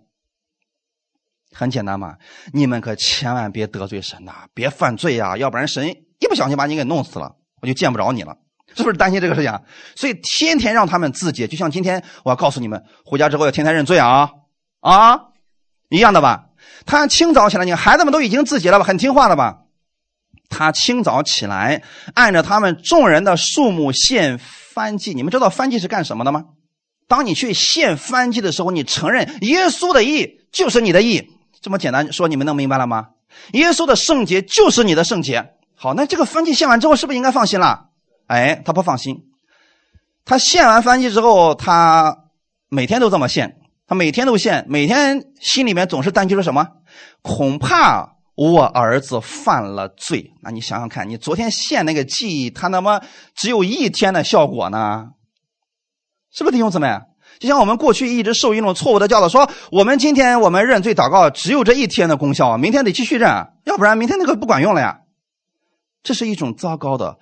[1.53, 2.17] 很简单嘛，
[2.51, 5.87] 你们可千万别得罪神呐，别犯罪呀，要不然神
[6.19, 8.37] 一不小心把你给弄死了，我就见不着你了。
[8.75, 9.59] 是不是担心这个事情？
[9.95, 14.29] 所以天天让他们自洁，就像今天我要告诉你们，回家之后要天天认罪啊
[14.81, 15.19] 啊，
[15.89, 16.45] 一样的吧？
[16.85, 18.85] 他清早起来，你孩子们都已经自洁了吧？
[18.85, 19.59] 很听话了吧？
[20.49, 21.81] 他清早起来，
[22.13, 25.13] 按照他们众人的数目献翻祭。
[25.13, 26.43] 你们知道翻祭是干什么的吗？
[27.07, 31.29] 当你去献翻祭的时候，你承认耶稣的义就是你的义，
[31.61, 33.07] 这么简单说，你们能明白了吗？
[33.53, 35.53] 耶稣的圣洁就是你的圣洁。
[35.75, 37.89] 好，那这个翻祭献完之后，是不是应该放心了？
[38.33, 39.25] 哎，他不放心，
[40.25, 42.17] 他献完燔祭之后，他
[42.67, 46.67] 每天都这么献，他每天都献，每天心里面总是担心着什么？
[47.21, 50.31] 恐怕我儿子犯了罪。
[50.41, 53.01] 那你想想看，你昨天献那个祭，他那么
[53.35, 55.09] 只有一天的效果呢？
[56.31, 56.87] 是不是弟兄姊妹？
[57.39, 63.29] 就像我们过去一直受一种错误的教导，说我们今天我们认罪祷告只有这一天的功效，明天得继续认，
[63.65, 65.01] 要不然明天那个不管用了呀。
[66.01, 67.19] 这是一种糟糕的。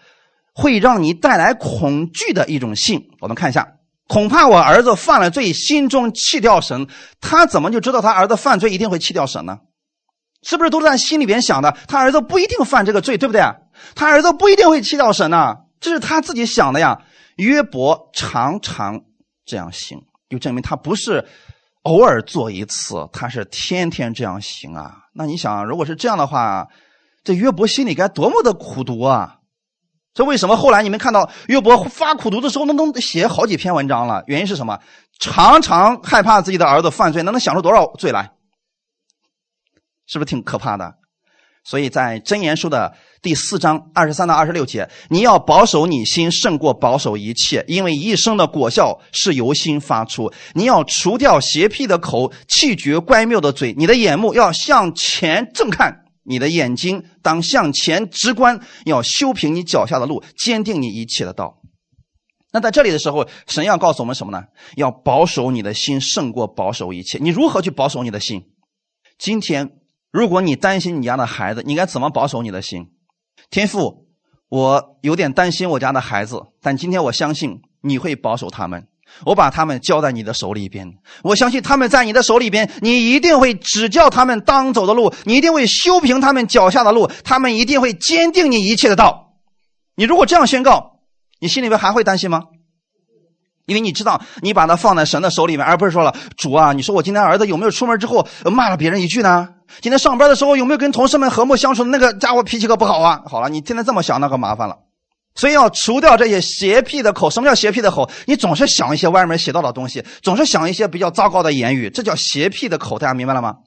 [0.53, 3.09] 会让你带来恐惧的一种信。
[3.19, 3.67] 我们看一下，
[4.07, 6.87] 恐怕我儿子犯了罪，心中弃掉神。
[7.19, 9.59] 他怎么就知道他儿子犯罪一定会弃掉神呢？
[10.43, 11.77] 是不是都在心里边想的？
[11.87, 13.41] 他儿子不一定犯这个罪，对不对？
[13.95, 17.03] 他儿子不一定会弃掉神呢，这是他自己想的呀。
[17.37, 19.01] 约伯常常
[19.45, 19.99] 这样行，
[20.29, 21.25] 就证明他不是
[21.83, 24.97] 偶尔做一次，他是天天这样行啊。
[25.13, 26.67] 那你想，如果是这样的话，
[27.23, 29.37] 这约伯心里该多么的苦毒啊！
[30.13, 34.23] 这为什么后来你们看到约伯发苦读的时候，能能写好几篇文章了？
[34.27, 34.79] 原因是什么？
[35.19, 38.31] 常常害怕自己的儿子犯罪，那能想出多少罪来？
[40.07, 40.95] 是不是挺可怕的？
[41.63, 50.33] 所以在箴言书的第四章二十三到二十六节，你要保守你心，胜过保守一切，因为一生的果效是由心发出。
[50.55, 55.99] 你要除掉邪僻的口，弃绝乖谬的嘴，你的眼目要向前正看。
[56.23, 61.61] 你的眼睛当向前直观，要修平你脚下的路，坚定你一切的道。
[62.53, 64.43] 那在这里的时候，神要告诉我们什么呢？
[64.75, 67.17] 要保守你的心，胜过保守一切。
[67.21, 68.43] 你如何去保守你的心？
[69.17, 69.79] 今天，
[70.11, 72.87] 如果你担心你家的孩子，你该怎么保守你的心？
[73.49, 74.07] 天父，
[74.49, 78.87] 我有点担心我家的孩子，但今天我相信你会保守他们。
[79.25, 80.87] 我把他们交在你的手里边，
[81.23, 89.33] 我相信他们在你的手里边，你一定会指教他们当走的路，你一定会修平他们脚下的路，他们一定会坚定你一切的道。
[89.95, 90.99] 你如果这样宣告，
[91.39, 92.43] 你心里边还会担心吗？
[93.67, 99.47] 因为你知道，你把它放在神的手里面，而不是说了主啊，你说我今天儿子有没有出门之后骂了别人一句呢？
[99.79, 101.83] 今天上班的时候有没有跟同事们和睦相处？
[101.85, 103.21] 那个家伙脾气可不好啊！
[103.25, 104.77] 好了，你天天这么想，那可麻烦了。
[105.35, 107.29] 所以要除掉这些邪僻的口。
[107.29, 108.09] 什么叫邪僻的口？
[108.25, 112.99] 你总是想一些歪门邪道的东西，总是想一些比较糟糕的言语，这叫邪僻的口。
[112.99, 113.57] 大家明白了吗？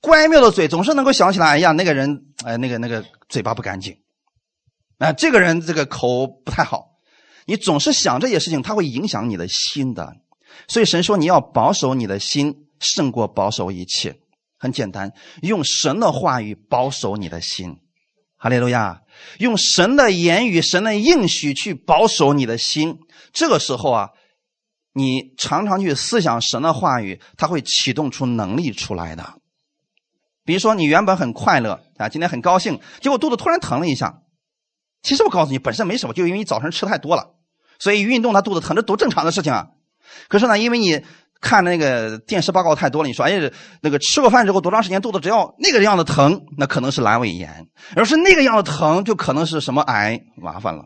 [0.00, 3.96] 乖谬的嘴总是能够想起来，哎呀，那个人，哎，那个那个嘴巴不干净，
[4.98, 6.90] 啊，这个人这个口不太好。
[7.46, 10.16] 你总是想这些事情，它会影响你的心的。
[10.68, 14.16] 所以神说你要保守你的心，胜过保守一切。
[14.58, 15.12] 很简单，
[15.42, 17.78] 用神的话语保守你的心。
[18.42, 19.02] 哈利路亚！
[19.38, 22.98] 用神的言语、神的应许去保守你的心。
[23.32, 24.10] 这个时候啊，
[24.92, 29.34] 你常常去思想神的话语，它会启动出能力出来的。
[30.44, 34.22] 比如说，你原本很快乐啊，今天很高兴，结果肚子突然疼了一下。
[35.02, 37.36] 其实我告诉你，本身没什么，就因为你早晨吃太多了，
[37.78, 39.68] 所以运动它肚子疼，这多正常的事情啊。
[40.26, 41.04] 可是呢，因为你。
[41.42, 43.32] 看那个电视报告太多了，你说哎，
[43.82, 47.50] 那个吃过饭之后多长时间肚子只要那个样子疼，那可能是阑尾炎；
[47.96, 50.84] 要是那个样子疼，就可能是什么癌，麻烦了。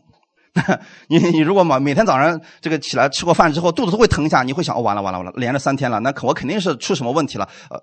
[1.09, 7.47] 你你如果每每天早上这个起来吃过饭之后肚子都会疼一下，你会想哦完了完了完了，连着三天了，那可我肯定是出什么问题了。
[7.69, 7.79] 呃，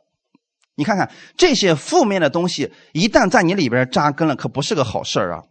[0.76, 5.44] 你看看这些负面的东西一旦在你里边扎根了，可不是个好事啊。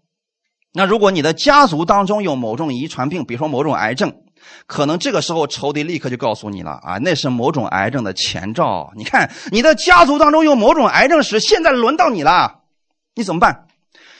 [0.75, 4.12] 那如果你的家族当中有某种遗传病，比如说某种癌症。
[4.66, 8.93] 可能这个时候仇敌立刻就告诉你了啊，那是某种癌症的前兆。
[8.97, 12.61] 你看你的家族当中有某种癌症史，现在轮到你了，
[13.14, 13.66] 你怎么办？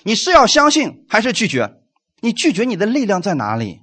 [0.05, 1.75] 你是要相信还是拒绝？
[2.21, 3.81] 你拒绝你的力量在哪里？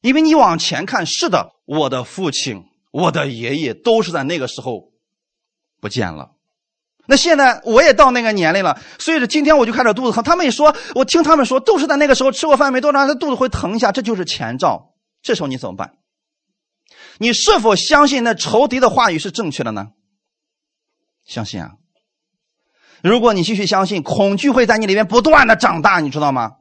[0.00, 4.90] 因为你往前看，是的，我的父亲、我的爷爷都是在那个时候
[5.80, 6.32] 不见了。
[7.06, 10.22] 那现在我也到那个年龄了，所以说今天我就开始肚子疼。
[10.22, 14.91] 他们也说，我听他们说，都是在那个时候吃过饭没多长，他肚子会疼一下，这就是前兆。
[15.22, 15.94] 这时候你怎么办？
[17.18, 19.88] 你是否相信那仇敌的话语是正确的呢？
[21.24, 21.72] 相信啊！
[23.02, 26.52] 如果你继续相信，恐惧会在你里面不断的长大，你知道吗？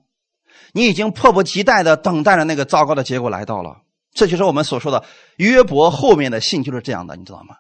[0.74, 3.82] 你已经迫不及待的等待着那个糟糕的结果来到了。
[4.14, 5.04] 这就是我们所说的
[5.38, 7.56] 约伯后面的信就是这样的，你知道吗？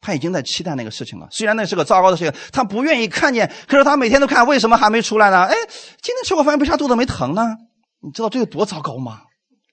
[0.00, 1.28] 他已经在期待那个事情了。
[1.30, 5.44] 虽然那是个糟糕的事情，他不愿意看见，可是他每天都看，为什么还没出来呢？
[5.44, 5.54] 哎，
[6.00, 7.56] 今天吃过饭，为啥肚子没疼呢？
[8.00, 9.22] 你知道这有多糟糕吗？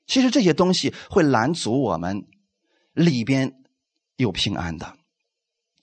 [0.08, 2.26] 其实这些东西会拦阻我们
[2.94, 3.54] 里边
[4.18, 4.94] 有平安的。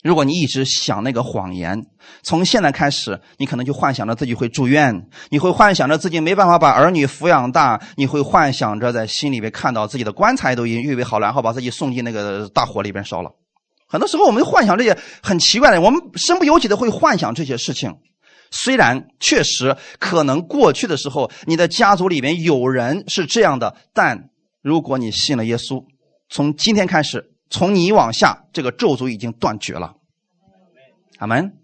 [0.02, 1.86] 如果你一直想那个谎言，
[2.24, 13.30] 从现在开始，你可能就幻想着自己会住院，你会幻想着自己没办法把儿女抚养大，你会幻想着在心里边看到自己的棺材都已经预备好了，然后把自己送进那个大火里边烧了。
[13.86, 17.94] 很多时候，我们幻想这些很奇怪的，我们身不由己的会幻想这些事情。
[18.53, 24.28] 虽然确实可能过去的时候，你的家族里面有人是这样的，但
[24.61, 25.84] 如果你信了耶稣，
[26.28, 29.94] 从今天开始，从你往下，这个咒诅已经断绝了。
[31.18, 31.55] 阿门。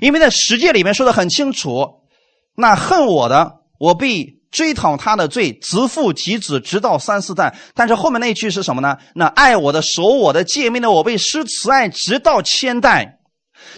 [0.00, 2.02] 因为在十诫里面说的很清楚，
[2.56, 7.56] 那恨我的，我必追讨他的罪，直父及子，直到三四代。
[7.74, 8.98] 但是后面那句是什么呢？
[9.14, 13.17] 那爱我的、守我的诫命的，我被施慈爱，直到千代。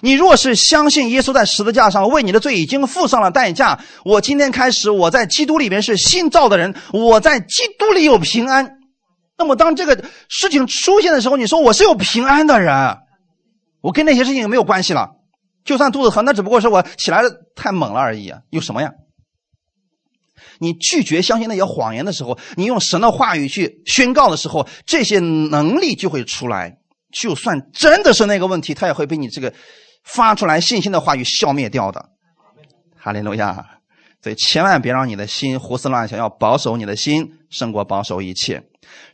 [0.01, 8.79] 你若是相信耶稣在十字架上为你的罪已经付上了代价，我今天开始，我在基督里面是新造的人，我在基督里有平安。
[9.37, 12.99] 那么当这个事情出现的时候，你说我是有平安的人，
[13.81, 15.11] 我跟那些事情没有关系了。
[15.65, 18.91] 就算肚子疼，那只不过是我起来的太猛了而已，有什么呀？
[20.59, 26.80] 你拒绝相信那些谎言的时候，你用神的话语去宣告的时候，这些能力就会出来。
[27.13, 29.53] 就算真的是那个问题，他也会被你这个
[30.05, 32.11] 发出来信心的话语消灭掉的。
[32.97, 33.65] 哈利路亚！
[34.23, 38.63] 所以千万别让你的心胡思乱想，要保守你的心，胜过保守一切。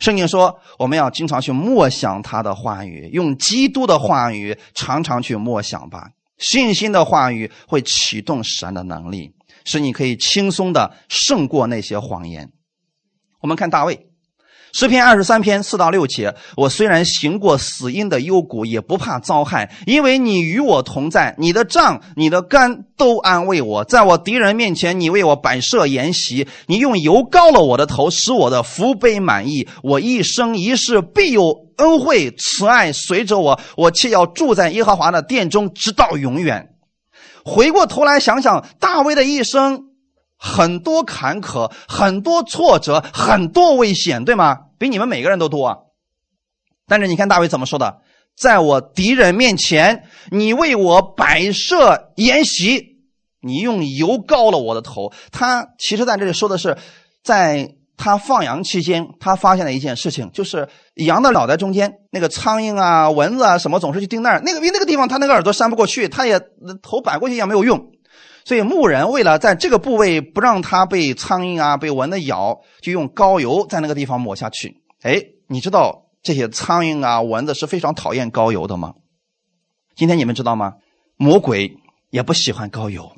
[0.01, 6.11] 圣经说，我们要经常去默想他的话语，用基督的话语常常去默想吧。
[6.39, 9.33] 信心的话语会启动神的能力，
[9.65, 12.51] 使你可以轻松的胜过那些谎言。
[13.41, 14.06] 我们看大卫。
[14.79, 21.35] 诗篇二十三篇四到六节，我虽然行过死荫的幽谷，也不怕遭害，因为你与我同在。
[21.39, 23.85] 你的杖、你的杆都安慰我。
[23.85, 29.67] 在我敌人面前，你为我摆设筵席，你用油膏了我的头，使我的福杯满溢。
[29.83, 36.69] 我一生一世必有恩惠慈爱随着我，我且要住在耶和华的殿中，直到永远。
[37.47, 39.85] 回过头来想想大卫的一生，
[40.37, 44.59] 很多坎坷，很多挫折，很多危险，对吗？
[44.79, 45.93] 比你们每个人都多，
[46.87, 48.03] 但是你看大卫怎么说的？
[48.37, 52.99] 在我敌人面前，你为我摆设筵席，
[53.41, 55.11] 你用油膏了我的头。
[55.33, 56.77] 他其实在这里说的是，
[57.25, 64.43] 在他放羊期间，他发现了一件事情，就是羊的脑袋中间那个苍蝇啊、蚊子啊什么，总是去叮那儿。
[64.45, 66.39] 那个因为那个地方他那个耳朵扇不过去，他也
[66.83, 67.91] 头摆过去也没有用。
[68.47, 74.85] 所以牧人为了在这个部位不让它被苍蝇啊、被蚊子咬，就用膏油在那个地方抹下去。
[75.03, 78.95] 哎，你知道这些苍蝇啊、蚊子是非常讨厌膏油的吗？
[79.97, 80.75] 今天你们知道吗？
[81.17, 81.77] 魔鬼
[82.11, 83.17] 也不喜欢膏油，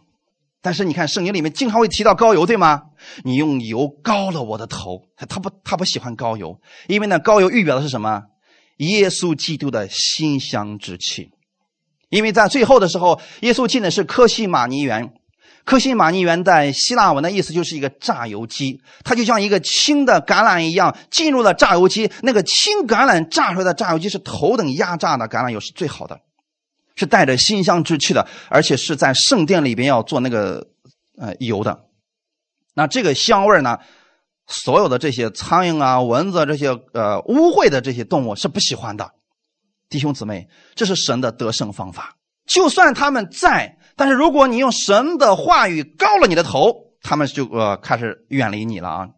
[0.62, 2.84] 但是你看圣经里面经常会提到膏油，对吗？
[3.22, 8.22] 你用油膏了我的头，他不，他不喜欢膏油，因为呢，膏油预表的是什么？
[8.78, 11.32] 耶稣基督的馨香之气。
[12.08, 15.12] 因为在最后的时候，耶稣进的是科西玛尼园。
[15.64, 22.10] 科西玛尼园在希腊文的意思就是一个榨油机，它就像一个青的橄榄一样进入了榨油机。
[22.22, 26.20] 那个青橄榄榨出来的榨油机是头等压榨的橄榄油，是最好的，
[26.96, 30.68] 是带着馨香之气的，而且是在圣殿里边要做那个
[31.18, 31.78] 呃油的。
[32.74, 33.78] 那这个香味呢，
[34.46, 39.10] 所有的这些苍蝇啊、蚊子这些呃污秽的这些动物是不喜欢的。
[39.90, 42.16] 弟兄姊妹，这是神的得胜方法。
[42.46, 43.77] 就算他们在。
[43.98, 46.72] 但是如果你用神的话语高了你的头，
[47.02, 49.08] 他们就呃开始远离你了啊！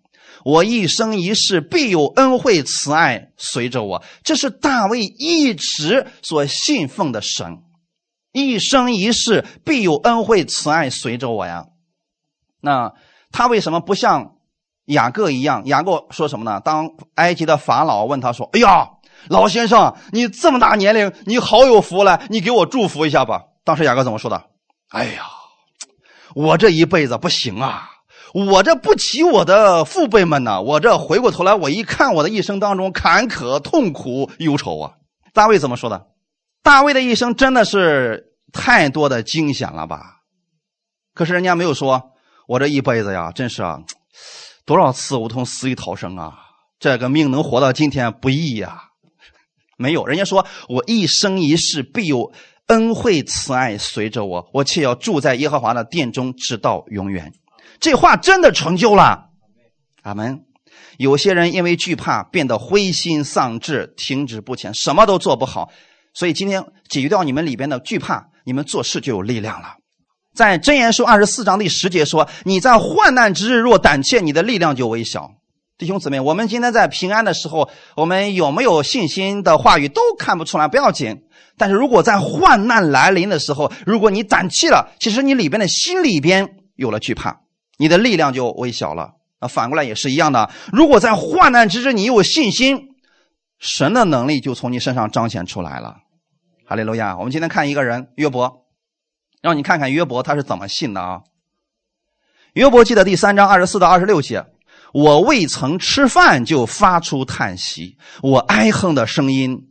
[0.43, 7.59] 我一生一世必有恩惠慈爱随着我，这是大卫一直所信奉的神。
[8.33, 11.67] 一生一世必有恩惠慈爱随着我呀。
[12.63, 12.93] 那
[13.31, 14.37] 他为什么不像
[14.87, 15.67] 雅各一样？
[15.67, 16.61] 雅各说什么呢？
[16.65, 18.89] 当埃及的法老问他说：“哎呀，
[19.29, 24.45] 老先生，你这么大年龄，你好有福了，你给我祝福一下吧。”当时雅各怎么说的？
[24.91, 25.25] 哎呀，
[26.35, 27.89] 我这一辈子不行啊！
[28.33, 30.63] 我这不及我的父辈们呢。
[30.63, 34.95] 我这回过头来，我一看我的一生当中坎坷、痛苦、忧愁啊。
[35.33, 36.09] 大卫怎么说的？
[36.63, 40.23] 大卫的一生真的是太多的惊险了吧？
[41.15, 42.13] 可是人家没有说，
[42.49, 43.81] 我这一辈子呀，真是啊，
[44.65, 46.37] 多少次无从死里逃生啊！
[46.81, 48.91] 这个命能活到今天不易呀。
[49.79, 52.33] 没有，人家说我一生一世必有。
[52.71, 57.33] 恩惠慈爱随着我，我且要住在耶和华的殿中，直到永远。
[57.81, 59.27] 这话真的成就了，
[60.03, 60.45] 阿门。
[60.97, 65.71] 有些人因为惧怕，变得灰心丧志，停止不前，什么都做不好。
[66.15, 69.75] 所以今天解决掉你们里边的惧怕，你们做事就有力量了。
[70.35, 75.29] 在箴言书二十四章第十节说：“你在患难之日若胆怯，你的力量就微小。”
[75.81, 81.23] 弟兄姊妹，我们今天在平安的时候，我们有没有信心的话语都看不出来，不要紧。
[81.57, 87.41] 但是如果在患难来临的时候，如果你胆气了，其实你里边的心里边有了惧怕，
[87.79, 89.15] 你的力量就微小了。
[89.39, 90.51] 啊，反过来也是一样的。
[90.71, 92.91] 如果在患难之时你有信心，
[93.59, 95.97] 神的能力就从你身上彰显出来了。
[96.67, 97.17] 哈利路亚！
[97.17, 98.67] 我们今天看一个人约伯，
[99.41, 101.23] 让你看看约伯他是怎么信的啊？
[102.53, 104.45] 约伯记的第三章二十四到二十六节，
[104.93, 109.69] 我未曾吃饭就发出叹息，我哀哼的声音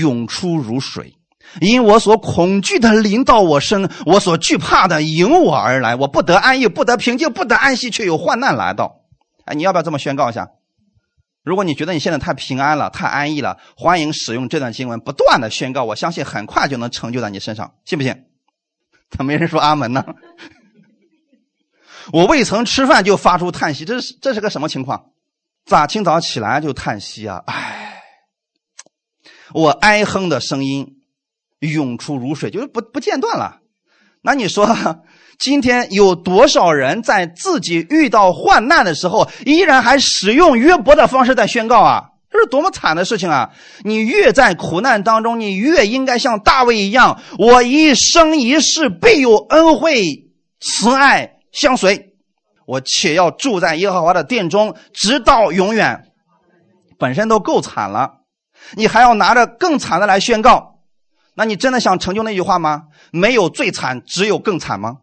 [0.00, 1.14] 涌出如水，
[1.60, 9.02] 因我所恐惧的临到我身，我所惧怕的迎我而来，我不得安逸，不得平静，不得安息，却有患难来到。
[9.44, 10.48] 哎，你要不要这么宣告一下？
[11.44, 18.24] 如果你觉得你现在太平安了、太安逸了，欢迎使用这段经文，不断的宣告，我相信很快就能成就在你身上，信不信？
[19.08, 20.04] 怎么没人说阿门呢？
[22.12, 25.06] 我未曾吃饭就发出叹息，这是这是个什么情况？
[25.64, 27.42] 咋清早起来就叹息啊？
[27.46, 28.02] 唉，
[29.52, 30.98] 我哀哼的声音
[31.58, 33.58] 涌出如水，就是不不间断了。
[34.22, 34.68] 那你说，
[35.38, 42.10] 今天有多少人在自己遇到患难的时候，依然还使用约伯的方式在宣告啊？
[42.28, 43.50] 这是多么惨的事情啊！
[43.82, 50.28] 你越在苦难当中，你越应该像大卫一样，我一生一世必有恩惠
[50.60, 52.12] 慈爱相随，
[52.66, 56.12] 我且要住在耶和华的殿中，直到永远。
[56.98, 58.20] 本身都够惨了，
[58.74, 60.80] 你还要拿着更惨的来宣告，
[61.34, 62.84] 那你真的想成就那句话吗？
[63.10, 64.98] 没有最惨，只有更惨吗？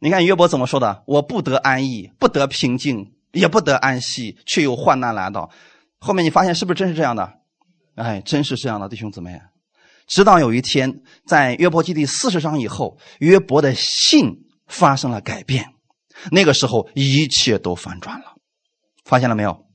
[0.00, 1.02] 你看约伯怎么说的？
[1.06, 5.50] 我不得安逸，不得平静，也不得安息，却有患难来到。
[5.98, 7.32] 后面你发现是不是真是这样的？
[7.94, 9.40] 哎，真是这样的，弟兄姊妹。
[10.06, 14.34] 直到有一天，在约伯记第四十章以后，约伯的信
[14.72, 15.74] 发生了改变，
[16.32, 18.34] 那个时候一切都反转了。
[19.04, 19.66] 发现了没有？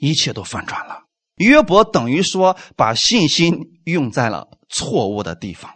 [0.00, 1.04] 一切都反转了。
[1.36, 5.70] 约伯等于说把信心用在了错误的地方。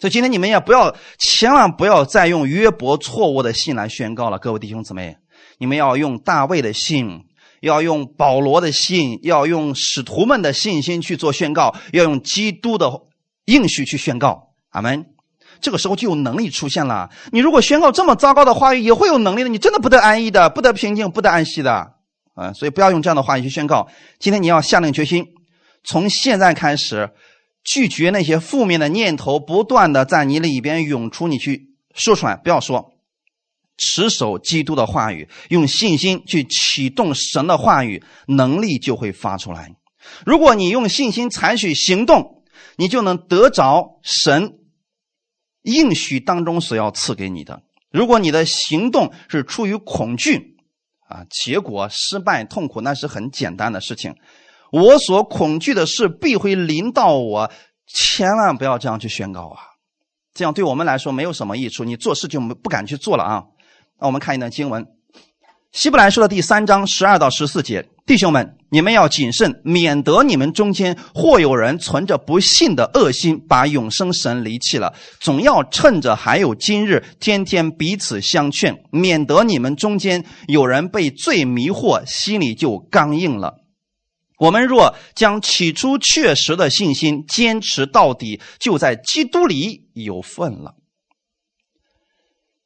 [0.00, 5.16] 所以今天你们也不要，千万不要再用约伯错误的信来宣告了，各位弟兄姊妹，
[5.58, 7.26] 你们要用大卫的信。
[7.62, 13.00] 要用保罗的信，要用使徒们的信心去做宣告，要用基督的
[13.46, 14.52] 应许去宣告。
[14.68, 15.15] 阿门。
[15.60, 17.10] 这个时候就有能力出现了。
[17.32, 19.48] 你如果宣告这么糟糕的话语，也会有能力的。
[19.48, 21.92] 你真的不得安逸的，不得平静，不得安息的。
[22.34, 23.88] 啊，所以不要用这样的话语去宣告。
[24.18, 25.26] 今天你要下定决心，
[25.84, 27.10] 从现在开始
[27.64, 32.92] 拒绝那些负面的念头，不断的在你里边涌出，你去说出来，不要说。
[33.78, 39.74] 持守基督的话语，用信心去启动神的话语，能力就会发出来。
[40.24, 42.42] 如果你用信心采取行动，
[42.76, 44.55] 你就能得着神
[45.66, 47.60] 应许当中所要赐给你的。
[47.90, 50.56] 如果你的行动是出于恐惧，
[51.08, 54.14] 啊，结果失败痛苦，那是很简单的事情。
[54.72, 57.50] 我所恐惧的事必会临到我，
[57.86, 59.60] 千万不要这样去宣告啊！
[60.34, 63.44] 这样对我们来说没有什么益处，你做事就不敢去做了啊。
[63.98, 64.84] 那我们看一段经文，
[65.72, 74.94] 《希伯来书》的第三章十二到十四节，弟兄们，你们要谨慎，免得你们中间或有人存着不信的恶心，把永生神离弃了。
[75.18, 83.56] 总要趁着还有今日，天天彼此相劝，免得你们中间有人被罪迷惑，心里就刚硬了。
[84.38, 90.76] 我们若将起初确实的信心坚持到底，就在基督里有份了。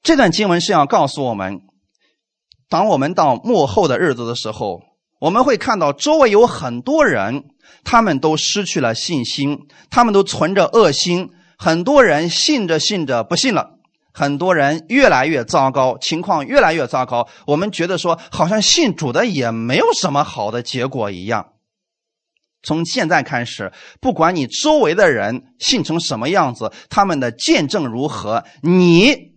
[0.03, 1.63] 这段经文是要告诉我们，
[2.69, 4.83] 当我们到末后的日子的时候，
[5.21, 7.45] 我们会看到周围有很多人，
[7.85, 13.79] 他们都失去了信心，他们都存着恶心，很多人信着信着不信了，
[14.13, 17.29] 很多人越来越糟糕，情况越来越糟糕。
[17.47, 21.53] 我们觉得说，好像信主的也没有什么好的结果一样。
[22.63, 29.31] 从现在开始，不管你周围的人信成什么样子，他们的见证如何，你。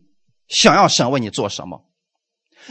[0.49, 1.85] 想要神为你做什么？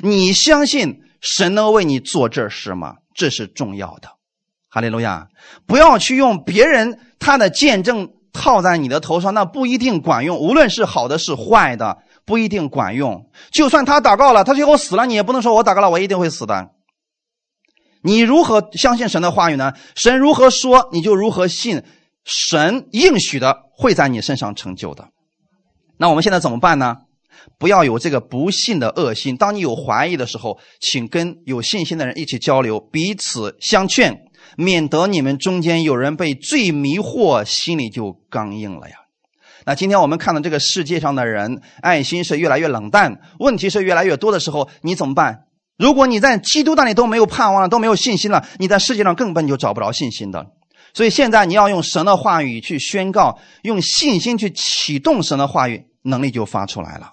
[0.03, 2.97] 你相信神能为你做这事吗？
[3.15, 4.11] 这是重要的。
[4.69, 5.29] 哈利路亚！
[5.67, 10.39] 不要去用别人他的见证套在你的头上，那不一定管用。
[10.39, 13.31] 无论是好的是坏的，不一定管用。
[13.53, 16.71] 就算他祷告了，他最后死了，你也不能说我祷告了，我一定会死的。
[18.03, 19.73] 你如何相信神的话语呢？
[19.95, 21.83] 神如何说，你就如何信。
[22.25, 25.09] 神应许的会在你身上成就的。
[25.97, 26.99] 那我们现在怎么办呢？
[27.63, 29.37] 不要有这个不信的恶心。
[29.37, 34.25] 当你有怀疑的时候，请跟有信心的人一起交流，彼此相劝，
[34.57, 38.97] 免得你们中间有人被罪迷惑，心里就刚硬了呀。
[39.65, 45.45] 那今天我们看到这个世界上的人，爱心是越来越冷淡，问题是越来越多的时候，你怎么办？
[45.79, 50.45] 如果你在基督那里都没有盼望了，都没有信心了，你在世界上根本就找不着信心的。
[50.95, 57.13] 所以现在你要用神的话语去宣告，用信心去启动神的话语，能力就发出来了。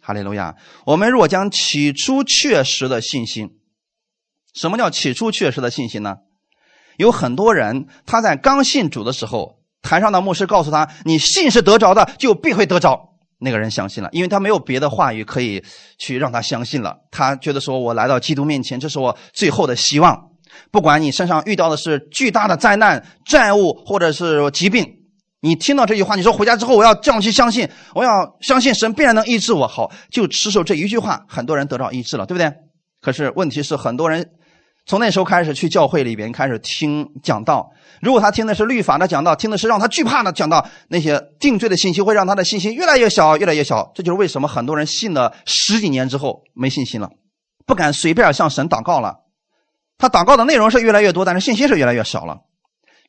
[0.00, 0.54] 哈利路亚！
[0.86, 3.50] 我们若将起初确实的信心，
[4.54, 6.16] 什么叫起初确实的信心呢？
[6.96, 13.08] 有很多人他在刚信主的时候，台上的牧师告诉他：“你信是得着的，就必会得着。”
[13.42, 15.64] 那个人相信了，因为他没有别的话语可以
[15.96, 16.98] 去让他相信了。
[17.10, 20.28] 他觉得说：“我来到基督面前，这是我最后的希望。
[20.70, 24.99] 不管你身上遇到的是巨大的灾难、债务或者是疾病，
[25.42, 28.10] 你听到这句话，你说回家之后我要这样去相信，我要
[28.40, 29.66] 相信神必然能医治我。
[29.66, 32.52] 好，就持守这一句话，很多人得到医治了，对不对？
[33.00, 34.30] 可是问题是，很多人
[34.84, 37.70] 从那时候开始去教会里边开始听讲道。”
[38.02, 43.92] 如果他听的是律法的讲道，听的是让他惧怕的讲道，那些定罪的信息会让他的信心越来越小，越来越小。
[43.94, 47.10] 这就是为什么很多人信了十几年之后没信心了，
[47.66, 49.16] 不敢随便向神祷告了。
[49.98, 52.38] 他祷告的内容是越来越多，但是信心是越来越少了。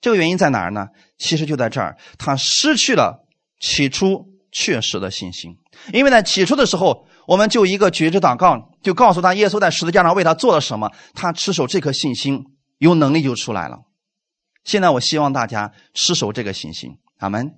[0.02, 0.88] 这个原因在哪儿呢？
[1.18, 3.24] 其实就在这儿，他失去了
[3.60, 5.56] 起初确实的信心。
[5.94, 12.44] 因为在起初的时候，我们就一个觉知祷告，就告诉他耶稣在十字架上为他做了什么，他持守这颗信心，
[12.80, 13.78] 有能力就出来了。
[14.64, 17.52] 现在我希望大家持守这个信心，阿门。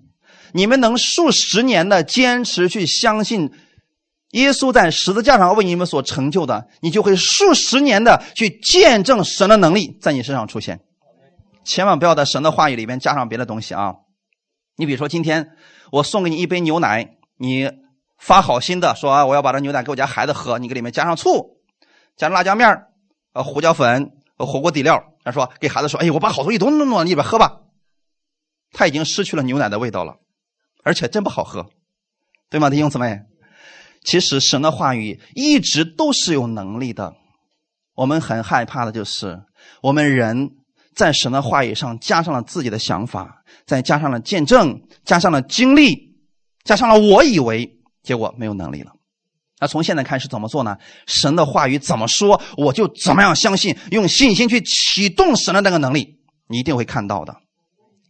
[0.51, 3.49] 你们能数十年的坚持去相信
[4.31, 10.81] 耶稣在十字架上为你们所成就的，你就会数十年的去见证神的能力在你身上出现。
[11.63, 13.95] 千万不要在神的话语里面加上别的东西啊！
[14.75, 15.55] 你比如说，今天
[15.91, 17.71] 我送给你一杯牛奶，你
[18.17, 21.61] 发好心的说啊，我要把这牛奶给我家孩子喝，你给里面加上醋，
[22.15, 22.69] 加上辣椒面
[23.33, 24.11] 呃，胡椒粉。
[24.35, 27.61] 火锅底料，他说给孩子说：“哎，我把好东西都弄到里边喝吧。”
[28.73, 30.17] 他已经失去了牛奶的味道了，
[30.83, 31.69] 而且真不好喝，
[32.49, 33.21] 对吗，弟兄姊妹？
[34.03, 37.13] 其实神的话语一直都是有能力的。
[37.95, 39.43] 我们很害怕的就是
[39.81, 40.57] 我们人
[40.95, 46.15] 在神的话语上加上了自己的想法，再加上了见证，加上了经历，
[46.63, 48.91] 加上了我以为，结果没有能力了。
[49.59, 50.77] 那从现在开始怎么做呢？
[51.07, 56.17] 神的话语怎么说，我就怎么样相信，用信心去启动神的那个能力，
[56.47, 57.35] 你一定会看到的。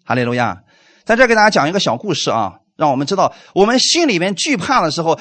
[0.04, 0.64] 哈利路亚！
[1.06, 5.20] 在这给大家讲一个小故事啊，让我们知道，我们心里面惧怕的时候，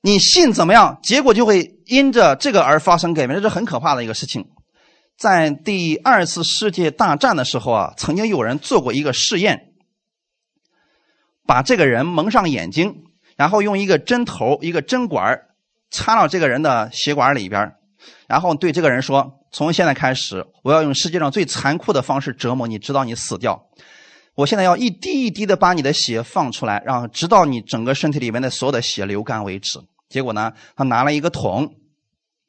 [0.00, 4.46] 你信怎么样，结果就会因着这个而发生改变，这是很可怕的一个事情。
[5.18, 9.72] 在第二次世界大战的时候啊，曾经有人做过一个试验，
[11.44, 13.02] 把这个人蒙上眼睛，
[13.36, 15.42] 然后用一个针头、一个针管
[15.90, 17.74] 插到这个人的血管里边，
[18.28, 23.66] 然后对这个人说：“从现在开始，我要用世界上最残酷的方式折磨你，直到你死掉。
[24.36, 31.74] 我现在要一滴一滴的把你的血放出来，让直到你整个身体里面的所有的血流干为止。”结果呢，他拿了一个桶，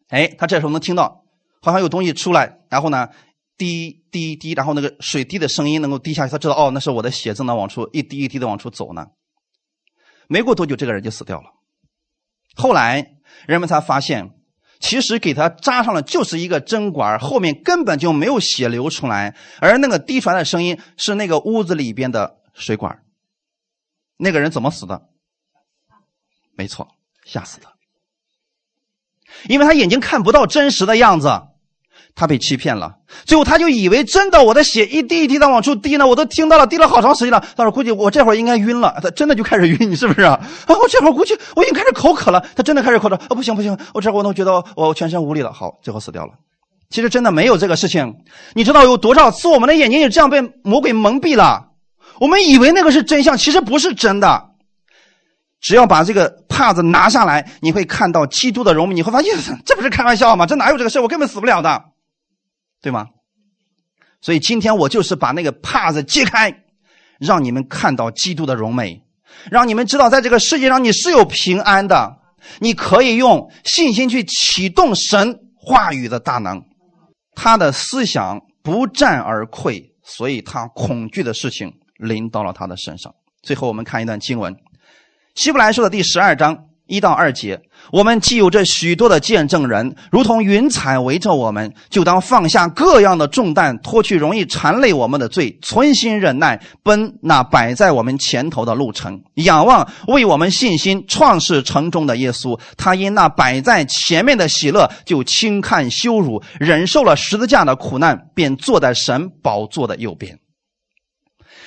[0.10, 1.24] 哎，他这时候能听到
[1.62, 3.10] 好像有东西出来，然后呢，
[3.58, 9.08] 滴滴滴，然后那个水滴的声音能够滴下去，他知道哦，那是我的血正在往出一滴一滴的往出走呢。
[10.28, 11.52] 没过多久，这个人就死掉了。
[12.56, 13.16] 后来。
[13.48, 14.32] 人们才发现，
[14.80, 23.04] 其实给他扎上了就是一个针管，后面根本就没有血流出来，而那个滴出来的声音是那个屋子里边的水管。
[24.18, 25.10] 那个人怎么死的？
[26.58, 27.68] 没错，吓死的，
[29.48, 31.30] 因为他眼睛看不到真实的样子。
[32.16, 32.94] 他被欺骗了，
[33.26, 37.42] 最后他就以为真的，我的血一滴一滴的往出滴呢，我都听到了，滴了好长时间了。
[37.56, 40.34] 他说估计我这会儿应该晕了，他真的就开始晕，你是不是啊？
[40.66, 43.16] 啊，我这会儿估计我已经开始口渴了，他真的开始口渴。
[43.16, 45.54] 啊，不行不行，我这会儿我都觉得我全身无力了。
[45.54, 46.34] 好，最后死掉了。
[46.90, 48.16] 其实真的没有这个事情，
[48.54, 51.68] 你知道有多少次我们的眼睛也这样被魔鬼蒙蔽了？
[52.20, 54.46] 我们以为那个是真相，其实不是真的。
[55.62, 60.46] 只要把这个帕子拿下来，你会看到基督的容美，你会发现 这不是开玩笑吗？
[60.46, 61.00] 这哪有这个事？
[61.00, 61.84] 我根本死不了的。
[62.82, 63.08] 对吗？
[64.22, 66.64] 所以今天我就是把那个帕子揭开，
[67.20, 69.02] 让你们看到基督的荣美，
[69.50, 72.18] 让你们知道在这个世界上你是有平安的，
[72.60, 76.62] 你可以用信心去启动神话语的大能。
[77.36, 83.14] 他的思想不战而溃，所以他恐惧的事情临到了他的身上。
[83.42, 84.54] 最后我们看一段经文，
[85.36, 87.62] 《希伯来书》的第十二章一到二节。
[87.94, 102.60] 我们既有这许多的见证人，如同云彩围着我们，就当放下各样的重担，脱去容易缠累我们的罪，存心忍耐，奔那摆在我们前头的路程，仰望为我们信心创世成中的耶稣。
[102.76, 110.38] 他因那摆在前面的喜乐，就轻看羞辱，忍受了十字架的苦难，便坐在神宝座的右边。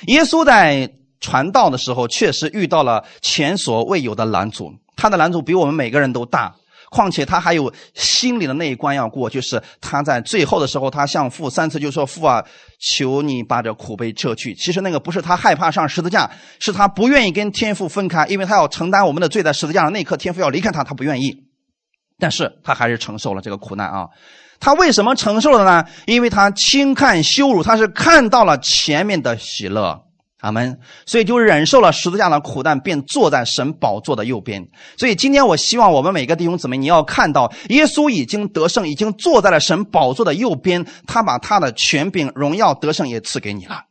[0.07, 0.91] 耶稣在
[1.23, 4.70] 传道的时候，确实遇到了前所未有的拦阻。
[4.95, 6.55] 他的拦阻比我们每个人都大，
[6.91, 12.45] 况且他还有心里的那一关要过，就是他在最后的时候，他向父三次就说：“父啊，
[12.79, 21.35] 求你把这苦悲撤去。”其实那个不是他害怕上十字架，是他不愿意跟天父分开，因为他要承担我们的罪，在十字架上那一刻，天父要离开他，他不愿意，
[22.18, 24.07] 但是他还是承受了这个苦难啊。
[24.61, 25.85] 他为什么承受了呢？
[26.07, 30.01] 因为他轻看羞辱，他是看到了前面的喜乐。
[30.43, 30.78] 阿门。
[31.07, 34.68] 所以就忍受了十字架的苦难，便坐在神宝座的右边。
[34.99, 43.84] 所以今天我希望我们每个弟兄姊妹，你要看到耶稣已经得胜，已经坐在了神宝座的右边，他把他的权柄、荣耀、得胜也赐给你了。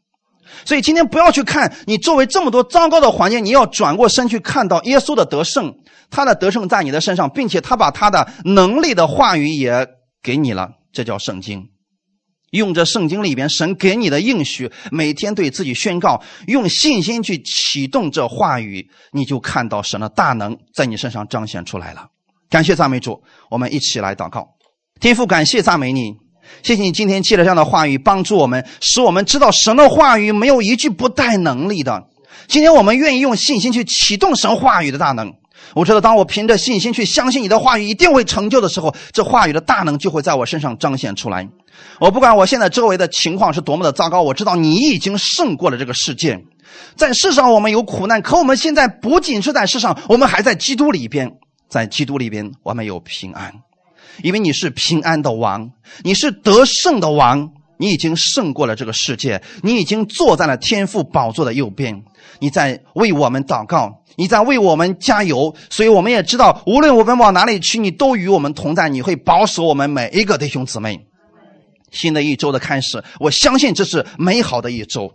[0.66, 5.74] 所以今天不要去看你周围这么多糟糕的环境，你要转过身去看到耶稣的得胜，
[6.10, 9.88] 他的得胜在你的身上，并且他把他的能力的话语也
[10.22, 11.70] 给你了，这叫圣经。
[12.52, 22.08] 用这圣经里边神给你的应许，每天对自己宣告，用信心去启动这话语，你就看到神的大能在你身上彰显出来了。
[22.49, 24.45] 感谢赞美主，我们一起来祷告。
[24.99, 26.14] 天父，感谢赞美你，
[26.62, 32.08] 谢谢你今天借着这样的话语帮助我们，使我们知道神的话语没有一句不带能力的。
[32.47, 35.34] 今天我们愿意用信心去启动神话语的大能。
[35.74, 41.47] 我知道，当我凭着信心去相信你的话语一定会成就的时候，这话语的大能就会在我身上彰显出来。
[41.99, 46.39] 我不管我现在周围的情况是多么的糟糕，我知道你已经胜过了这个世界。
[46.95, 51.32] 在世上我们有苦难，可我们现在不仅是在世上，我们还在基督里边，
[51.70, 53.53] 在基督里边我们有平安，
[54.24, 55.72] 因为你是平安的王，
[56.03, 57.49] 你是得胜的王，
[57.82, 62.04] 你已经胜过了这个世界，你已经坐在了天父宝座的右边，
[62.40, 63.98] 你在为我们祷告。
[64.18, 71.00] 你在为我们加油，所以我们也知道，无论我们往哪里去，你都与我们同在，你会保守我们每一个弟兄姊妹。
[71.92, 75.14] 新的一周的开始，我相信这是美好的一周。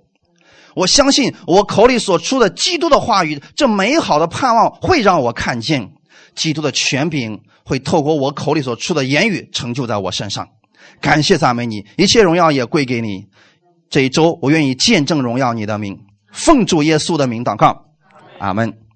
[0.75, 5.91] 我相信我口里所出的基督的话语，这美好的盼望会让我看见
[6.35, 10.49] 基督的权柄会透过我口里所出的言语成就在我身上。
[11.01, 13.27] 感谢赞美你，一切荣耀也归给你。
[13.89, 15.99] 这一周，我愿意见证荣耀你的名，
[16.33, 17.85] 奉主耶稣的名祷告，
[18.39, 18.77] 阿门。